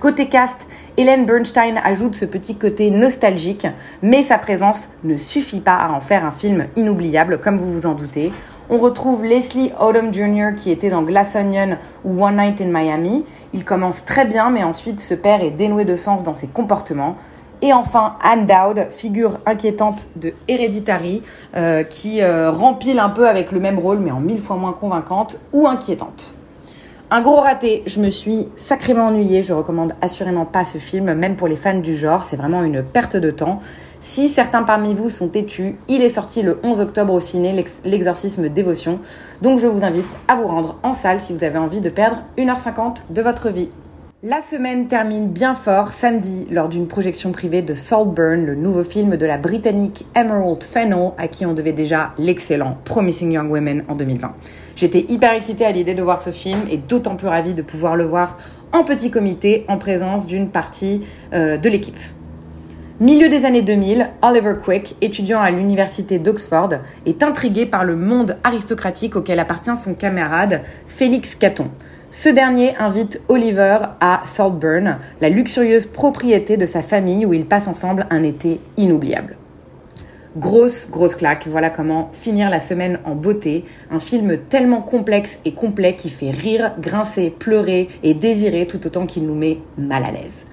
Côté 0.00 0.28
cast, 0.28 0.66
Hélène 0.96 1.24
Bernstein 1.24 1.80
ajoute 1.82 2.14
ce 2.14 2.24
petit 2.24 2.56
côté 2.56 2.90
nostalgique, 2.90 3.66
mais 4.02 4.22
sa 4.22 4.38
présence 4.38 4.90
ne 5.04 5.16
suffit 5.16 5.60
pas 5.60 5.76
à 5.76 5.92
en 5.92 6.00
faire 6.00 6.26
un 6.26 6.30
film 6.30 6.66
inoubliable, 6.76 7.38
comme 7.38 7.56
vous 7.56 7.72
vous 7.72 7.86
en 7.86 7.94
doutez. 7.94 8.30
On 8.70 8.78
retrouve 8.78 9.24
Leslie 9.24 9.72
Odom 9.78 10.10
Jr. 10.10 10.54
qui 10.56 10.70
était 10.70 10.88
dans 10.88 11.02
Glass 11.02 11.36
Onion 11.36 11.76
ou 12.02 12.24
One 12.24 12.38
Night 12.38 12.62
in 12.62 12.66
Miami. 12.66 13.24
Il 13.52 13.62
commence 13.62 14.06
très 14.06 14.24
bien, 14.24 14.48
mais 14.48 14.64
ensuite 14.64 15.00
ce 15.00 15.12
père 15.12 15.42
est 15.42 15.50
dénoué 15.50 15.84
de 15.84 15.96
sens 15.96 16.22
dans 16.22 16.34
ses 16.34 16.46
comportements. 16.46 17.16
Et 17.60 17.74
enfin, 17.74 18.16
Anne 18.22 18.46
Dowd, 18.46 18.90
figure 18.90 19.38
inquiétante 19.44 20.08
de 20.16 20.32
Hereditary, 20.48 21.22
euh, 21.56 21.82
qui 21.82 22.22
euh, 22.22 22.50
rempile 22.50 22.98
un 23.00 23.10
peu 23.10 23.28
avec 23.28 23.52
le 23.52 23.60
même 23.60 23.78
rôle, 23.78 23.98
mais 23.98 24.10
en 24.10 24.20
mille 24.20 24.40
fois 24.40 24.56
moins 24.56 24.72
convaincante 24.72 25.38
ou 25.52 25.66
inquiétante. 25.66 26.34
Un 27.10 27.20
gros 27.20 27.40
raté, 27.40 27.82
je 27.86 28.00
me 28.00 28.08
suis 28.08 28.48
sacrément 28.56 29.08
ennuyée, 29.08 29.42
je 29.42 29.52
recommande 29.52 29.94
assurément 30.00 30.46
pas 30.46 30.64
ce 30.64 30.78
film, 30.78 31.12
même 31.12 31.36
pour 31.36 31.48
les 31.48 31.56
fans 31.56 31.78
du 31.78 31.96
genre, 31.96 32.24
c'est 32.24 32.36
vraiment 32.36 32.64
une 32.64 32.82
perte 32.82 33.16
de 33.16 33.30
temps. 33.30 33.60
Si 34.06 34.28
certains 34.28 34.64
parmi 34.64 34.94
vous 34.94 35.08
sont 35.08 35.28
têtus, 35.28 35.76
il 35.88 36.02
est 36.02 36.10
sorti 36.10 36.42
le 36.42 36.58
11 36.62 36.78
octobre 36.80 37.14
au 37.14 37.20
ciné, 37.20 37.64
l'exorcisme 37.86 38.50
dévotion, 38.50 39.00
donc 39.40 39.58
je 39.58 39.66
vous 39.66 39.82
invite 39.82 40.04
à 40.28 40.36
vous 40.36 40.46
rendre 40.46 40.78
en 40.82 40.92
salle 40.92 41.20
si 41.20 41.32
vous 41.32 41.42
avez 41.42 41.56
envie 41.56 41.80
de 41.80 41.88
perdre 41.88 42.22
1h50 42.36 42.96
de 43.08 43.22
votre 43.22 43.48
vie. 43.48 43.70
La 44.22 44.42
semaine 44.42 44.88
termine 44.88 45.28
bien 45.28 45.54
fort 45.54 45.90
samedi 45.90 46.46
lors 46.50 46.68
d'une 46.68 46.86
projection 46.86 47.32
privée 47.32 47.62
de 47.62 47.72
Saltburn, 47.72 48.44
le 48.44 48.54
nouveau 48.54 48.84
film 48.84 49.16
de 49.16 49.24
la 49.24 49.38
britannique 49.38 50.04
Emerald 50.14 50.62
Fennell, 50.62 51.12
à 51.16 51.26
qui 51.26 51.46
on 51.46 51.54
devait 51.54 51.72
déjà 51.72 52.12
l'excellent 52.18 52.76
Promising 52.84 53.32
Young 53.32 53.50
Women 53.50 53.84
en 53.88 53.94
2020. 53.94 54.34
J'étais 54.76 55.06
hyper 55.08 55.32
excitée 55.32 55.64
à 55.64 55.70
l'idée 55.70 55.94
de 55.94 56.02
voir 56.02 56.20
ce 56.20 56.30
film 56.30 56.60
et 56.70 56.76
d'autant 56.76 57.16
plus 57.16 57.28
ravie 57.28 57.54
de 57.54 57.62
pouvoir 57.62 57.96
le 57.96 58.04
voir 58.04 58.36
en 58.74 58.84
petit 58.84 59.10
comité 59.10 59.64
en 59.68 59.78
présence 59.78 60.26
d'une 60.26 60.50
partie 60.50 61.00
euh, 61.32 61.56
de 61.56 61.68
l'équipe. 61.70 61.96
Milieu 63.00 63.28
des 63.28 63.44
années 63.44 63.62
2000, 63.62 64.10
Oliver 64.22 64.54
Quick, 64.62 64.94
étudiant 65.00 65.40
à 65.40 65.50
l'université 65.50 66.20
d'Oxford, 66.20 66.74
est 67.06 67.24
intrigué 67.24 67.66
par 67.66 67.84
le 67.84 67.96
monde 67.96 68.36
aristocratique 68.44 69.16
auquel 69.16 69.40
appartient 69.40 69.76
son 69.76 69.94
camarade 69.94 70.60
Félix 70.86 71.34
Caton. 71.34 71.70
Ce 72.12 72.28
dernier 72.28 72.76
invite 72.76 73.20
Oliver 73.26 73.78
à 73.98 74.20
Saltburn, 74.24 74.98
la 75.20 75.28
luxurieuse 75.28 75.86
propriété 75.86 76.56
de 76.56 76.66
sa 76.66 76.82
famille 76.82 77.26
où 77.26 77.34
ils 77.34 77.46
passent 77.46 77.66
ensemble 77.66 78.06
un 78.10 78.22
été 78.22 78.60
inoubliable. 78.76 79.38
Grosse, 80.36 80.88
grosse 80.88 81.16
claque, 81.16 81.48
voilà 81.48 81.70
comment 81.70 82.10
finir 82.12 82.48
la 82.48 82.60
semaine 82.60 83.00
en 83.04 83.16
beauté. 83.16 83.64
Un 83.90 83.98
film 83.98 84.38
tellement 84.48 84.82
complexe 84.82 85.40
et 85.44 85.52
complet 85.52 85.96
qui 85.96 86.10
fait 86.10 86.30
rire, 86.30 86.74
grincer, 86.78 87.30
pleurer 87.30 87.88
et 88.04 88.14
désirer 88.14 88.68
tout 88.68 88.86
autant 88.86 89.06
qu'il 89.06 89.26
nous 89.26 89.34
met 89.34 89.58
mal 89.76 90.04
à 90.04 90.12
l'aise. 90.12 90.46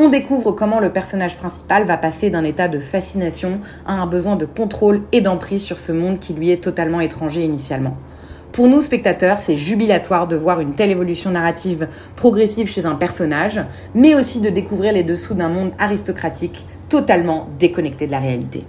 On 0.00 0.08
découvre 0.08 0.52
comment 0.52 0.78
le 0.78 0.92
personnage 0.92 1.36
principal 1.38 1.84
va 1.84 1.96
passer 1.96 2.30
d'un 2.30 2.44
état 2.44 2.68
de 2.68 2.78
fascination 2.78 3.60
à 3.84 3.94
un 3.94 4.06
besoin 4.06 4.36
de 4.36 4.44
contrôle 4.46 5.02
et 5.10 5.20
d'emprise 5.20 5.64
sur 5.64 5.76
ce 5.76 5.90
monde 5.90 6.20
qui 6.20 6.34
lui 6.34 6.50
est 6.50 6.62
totalement 6.62 7.00
étranger 7.00 7.42
initialement. 7.42 7.96
Pour 8.52 8.68
nous, 8.68 8.80
spectateurs, 8.80 9.38
c'est 9.38 9.56
jubilatoire 9.56 10.28
de 10.28 10.36
voir 10.36 10.60
une 10.60 10.74
telle 10.74 10.92
évolution 10.92 11.32
narrative 11.32 11.88
progressive 12.14 12.70
chez 12.70 12.86
un 12.86 12.94
personnage, 12.94 13.60
mais 13.96 14.14
aussi 14.14 14.40
de 14.40 14.50
découvrir 14.50 14.92
les 14.92 15.02
dessous 15.02 15.34
d'un 15.34 15.48
monde 15.48 15.72
aristocratique 15.80 16.64
totalement 16.88 17.48
déconnecté 17.58 18.06
de 18.06 18.12
la 18.12 18.20
réalité. 18.20 18.62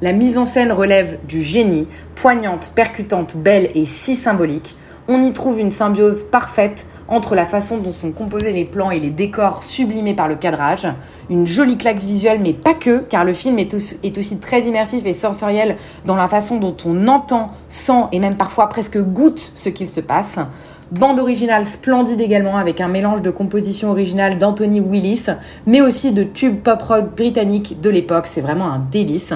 La 0.00 0.14
mise 0.14 0.38
en 0.38 0.46
scène 0.46 0.72
relève 0.72 1.18
du 1.28 1.42
génie, 1.42 1.88
poignante, 2.14 2.72
percutante, 2.74 3.36
belle 3.36 3.68
et 3.74 3.84
si 3.84 4.16
symbolique, 4.16 4.76
on 5.08 5.22
y 5.22 5.32
trouve 5.32 5.58
une 5.58 5.70
symbiose 5.70 6.24
parfaite 6.24 6.86
entre 7.08 7.34
la 7.34 7.44
façon 7.44 7.78
dont 7.78 7.92
sont 7.92 8.12
composés 8.12 8.52
les 8.52 8.64
plans 8.64 8.90
et 8.90 9.00
les 9.00 9.10
décors 9.10 9.62
sublimés 9.62 10.14
par 10.14 10.28
le 10.28 10.36
cadrage, 10.36 10.86
une 11.28 11.46
jolie 11.46 11.76
claque 11.76 11.98
visuelle, 11.98 12.40
mais 12.40 12.52
pas 12.52 12.74
que, 12.74 12.98
car 12.98 13.24
le 13.24 13.34
film 13.34 13.58
est 13.58 13.74
aussi, 13.74 14.38
très 14.38 14.62
immersif 14.62 15.04
et 15.06 15.14
sensoriel 15.14 15.76
dans 16.06 16.16
la 16.16 16.28
façon 16.28 16.56
dont 16.56 16.76
on 16.84 17.08
entend, 17.08 17.50
sent 17.68 18.04
et 18.12 18.20
même 18.20 18.36
parfois 18.36 18.68
presque 18.68 18.98
goûte 18.98 19.52
ce 19.54 19.68
qu'il 19.68 19.88
se 19.88 20.00
passe. 20.00 20.38
Bande 20.92 21.20
originale 21.20 21.66
splendide 21.66 22.20
également 22.20 22.56
avec 22.56 22.80
un 22.80 22.88
mélange 22.88 23.22
de 23.22 23.30
composition 23.30 23.90
originale 23.90 24.38
d'Anthony 24.38 24.80
Willis, 24.80 25.26
mais 25.66 25.80
aussi 25.80 26.10
de 26.10 26.24
tubes 26.24 26.62
pop 26.62 26.82
rock 26.82 27.14
britanniques 27.14 27.80
de 27.80 27.90
l'époque. 27.90 28.26
C'est 28.26 28.40
vraiment 28.40 28.72
un 28.72 28.80
délice. 28.90 29.32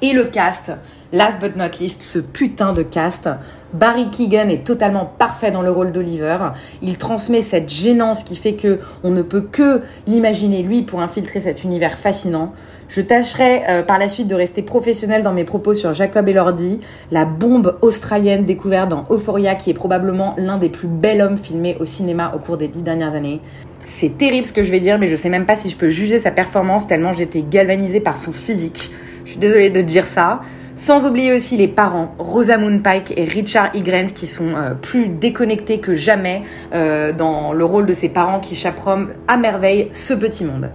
Et 0.00 0.12
le 0.12 0.24
cast, 0.24 0.72
last 1.12 1.38
but 1.38 1.54
not 1.54 1.78
least, 1.78 2.02
ce 2.02 2.18
putain 2.18 2.72
de 2.72 2.82
cast. 2.82 3.28
Barry 3.72 4.10
Keegan 4.10 4.48
est 4.48 4.64
totalement 4.64 5.10
parfait 5.18 5.50
dans 5.50 5.62
le 5.62 5.70
rôle 5.70 5.92
d'Oliver. 5.92 6.36
Il 6.82 6.98
transmet 6.98 7.42
cette 7.42 7.68
gênance 7.68 8.22
qui 8.22 8.36
fait 8.36 8.54
que 8.54 8.80
on 9.02 9.10
ne 9.10 9.22
peut 9.22 9.40
que 9.40 9.80
l'imaginer 10.06 10.62
lui 10.62 10.82
pour 10.82 11.00
infiltrer 11.00 11.40
cet 11.40 11.64
univers 11.64 11.96
fascinant. 11.96 12.52
Je 12.88 13.00
tâcherai 13.00 13.62
euh, 13.68 13.82
par 13.82 13.98
la 13.98 14.08
suite 14.08 14.26
de 14.26 14.34
rester 14.34 14.62
professionnel 14.62 15.22
dans 15.22 15.32
mes 15.32 15.44
propos 15.44 15.72
sur 15.72 15.94
Jacob 15.94 16.28
Elordi, 16.28 16.80
la 17.10 17.24
bombe 17.24 17.78
australienne 17.80 18.44
découverte 18.44 18.90
dans 18.90 19.06
Euphoria 19.10 19.54
qui 19.54 19.70
est 19.70 19.74
probablement 19.74 20.34
l'un 20.36 20.58
des 20.58 20.68
plus 20.68 20.88
bels 20.88 21.22
hommes 21.22 21.38
filmés 21.38 21.76
au 21.80 21.86
cinéma 21.86 22.32
au 22.36 22.38
cours 22.38 22.58
des 22.58 22.68
dix 22.68 22.82
dernières 22.82 23.14
années. 23.14 23.40
C'est 23.84 24.16
terrible 24.18 24.46
ce 24.46 24.52
que 24.52 24.64
je 24.64 24.70
vais 24.70 24.80
dire, 24.80 24.98
mais 24.98 25.08
je 25.08 25.16
sais 25.16 25.30
même 25.30 25.46
pas 25.46 25.56
si 25.56 25.70
je 25.70 25.76
peux 25.76 25.88
juger 25.88 26.18
sa 26.18 26.30
performance 26.30 26.86
tellement 26.86 27.12
j'étais 27.12 27.42
galvanisée 27.42 28.00
par 28.00 28.18
son 28.18 28.32
physique. 28.32 28.90
Je 29.24 29.30
suis 29.30 29.40
désolée 29.40 29.70
de 29.70 29.80
dire 29.80 30.06
ça. 30.06 30.40
Sans 30.84 31.06
oublier 31.06 31.32
aussi 31.32 31.56
les 31.56 31.68
parents, 31.68 32.12
Rosamund 32.18 32.82
Pike 32.82 33.14
et 33.16 33.22
Richard 33.22 33.70
E. 33.72 33.80
Grant, 33.82 34.08
qui 34.12 34.26
sont 34.26 34.56
euh, 34.56 34.74
plus 34.74 35.06
déconnectés 35.06 35.78
que 35.78 35.94
jamais 35.94 36.42
euh, 36.74 37.12
dans 37.12 37.52
le 37.52 37.64
rôle 37.64 37.86
de 37.86 37.94
ces 37.94 38.08
parents 38.08 38.40
qui 38.40 38.56
chaperonnent 38.56 39.10
à 39.28 39.36
merveille 39.36 39.86
ce 39.92 40.12
petit 40.12 40.44
monde. 40.44 40.70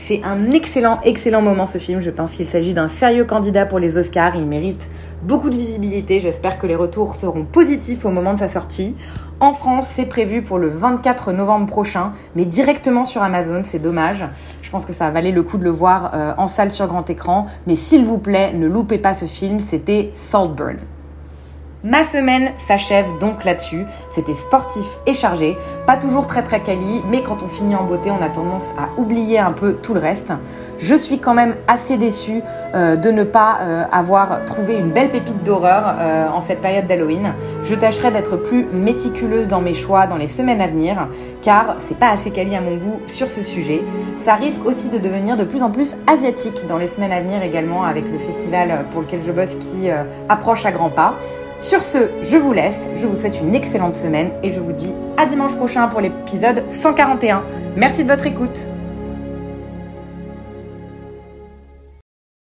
C'est 0.00 0.22
un 0.24 0.52
excellent, 0.52 1.00
excellent 1.04 1.42
moment 1.42 1.66
ce 1.66 1.78
film. 1.78 2.00
Je 2.00 2.10
pense 2.10 2.32
qu'il 2.32 2.46
s'agit 2.46 2.72
d'un 2.72 2.88
sérieux 2.88 3.24
candidat 3.24 3.66
pour 3.66 3.78
les 3.78 3.98
Oscars. 3.98 4.36
Il 4.36 4.46
mérite 4.46 4.88
beaucoup 5.22 5.50
de 5.50 5.56
visibilité. 5.56 6.18
J'espère 6.20 6.58
que 6.58 6.66
les 6.66 6.76
retours 6.76 7.16
seront 7.16 7.44
positifs 7.44 8.06
au 8.06 8.10
moment 8.10 8.32
de 8.32 8.38
sa 8.38 8.48
sortie. 8.48 8.94
En 9.40 9.52
France, 9.52 9.86
c'est 9.86 10.06
prévu 10.06 10.42
pour 10.42 10.58
le 10.58 10.68
24 10.68 11.32
novembre 11.32 11.66
prochain, 11.66 12.12
mais 12.34 12.44
directement 12.44 13.04
sur 13.04 13.22
Amazon, 13.22 13.62
c'est 13.64 13.78
dommage. 13.78 14.24
Je 14.62 14.70
pense 14.70 14.86
que 14.86 14.92
ça 14.92 15.10
valait 15.10 15.30
le 15.30 15.42
coup 15.42 15.58
de 15.58 15.64
le 15.64 15.70
voir 15.70 16.12
euh, 16.14 16.32
en 16.38 16.48
salle 16.48 16.72
sur 16.72 16.86
grand 16.86 17.08
écran, 17.10 17.46
mais 17.66 17.76
s'il 17.76 18.04
vous 18.04 18.18
plaît, 18.18 18.52
ne 18.52 18.66
loupez 18.66 18.98
pas 18.98 19.14
ce 19.14 19.26
film, 19.26 19.60
c'était 19.60 20.10
Saltburn. 20.12 20.78
Ma 21.84 22.02
semaine 22.02 22.50
s'achève 22.56 23.06
donc 23.20 23.44
là-dessus. 23.44 23.84
C'était 24.10 24.34
sportif 24.34 24.98
et 25.06 25.14
chargé, 25.14 25.56
pas 25.86 25.96
toujours 25.96 26.26
très 26.26 26.42
très 26.42 26.60
quali, 26.60 27.02
mais 27.08 27.22
quand 27.22 27.40
on 27.44 27.46
finit 27.46 27.76
en 27.76 27.84
beauté, 27.84 28.10
on 28.10 28.20
a 28.20 28.28
tendance 28.28 28.74
à 28.76 29.00
oublier 29.00 29.38
un 29.38 29.52
peu 29.52 29.74
tout 29.74 29.94
le 29.94 30.00
reste. 30.00 30.32
Je 30.80 30.96
suis 30.96 31.20
quand 31.20 31.34
même 31.34 31.54
assez 31.68 31.96
déçue 31.96 32.42
euh, 32.74 32.96
de 32.96 33.12
ne 33.12 33.22
pas 33.22 33.58
euh, 33.60 33.84
avoir 33.92 34.44
trouvé 34.44 34.74
une 34.74 34.90
belle 34.90 35.12
pépite 35.12 35.44
d'horreur 35.44 35.94
euh, 35.98 36.28
en 36.28 36.42
cette 36.42 36.60
période 36.60 36.88
d'Halloween. 36.88 37.32
Je 37.62 37.76
tâcherai 37.76 38.10
d'être 38.10 38.36
plus 38.36 38.64
méticuleuse 38.72 39.46
dans 39.46 39.60
mes 39.60 39.74
choix 39.74 40.08
dans 40.08 40.16
les 40.16 40.28
semaines 40.28 40.60
à 40.60 40.66
venir, 40.66 41.08
car 41.42 41.76
c'est 41.78 41.98
pas 41.98 42.10
assez 42.10 42.32
quali 42.32 42.56
à 42.56 42.60
mon 42.60 42.76
goût 42.76 43.00
sur 43.06 43.28
ce 43.28 43.44
sujet. 43.44 43.82
Ça 44.18 44.34
risque 44.34 44.64
aussi 44.66 44.88
de 44.88 44.98
devenir 44.98 45.36
de 45.36 45.44
plus 45.44 45.62
en 45.62 45.70
plus 45.70 45.96
asiatique 46.08 46.66
dans 46.66 46.78
les 46.78 46.88
semaines 46.88 47.12
à 47.12 47.20
venir 47.20 47.40
également 47.40 47.84
avec 47.84 48.10
le 48.10 48.18
festival 48.18 48.84
pour 48.90 49.02
lequel 49.02 49.22
je 49.22 49.30
bosse 49.30 49.54
qui 49.54 49.88
approche 50.28 50.66
à 50.66 50.72
grands 50.72 50.90
pas. 50.90 51.14
Sur 51.58 51.82
ce, 51.82 52.10
je 52.22 52.36
vous 52.36 52.52
laisse, 52.52 52.78
je 52.94 53.04
vous 53.08 53.16
souhaite 53.16 53.40
une 53.40 53.52
excellente 53.52 53.96
semaine 53.96 54.30
et 54.44 54.50
je 54.52 54.60
vous 54.60 54.70
dis 54.70 54.92
à 55.16 55.26
dimanche 55.26 55.56
prochain 55.56 55.88
pour 55.88 56.00
l'épisode 56.00 56.62
141. 56.70 57.42
Merci 57.76 58.04
de 58.04 58.08
votre 58.08 58.28
écoute. 58.28 58.68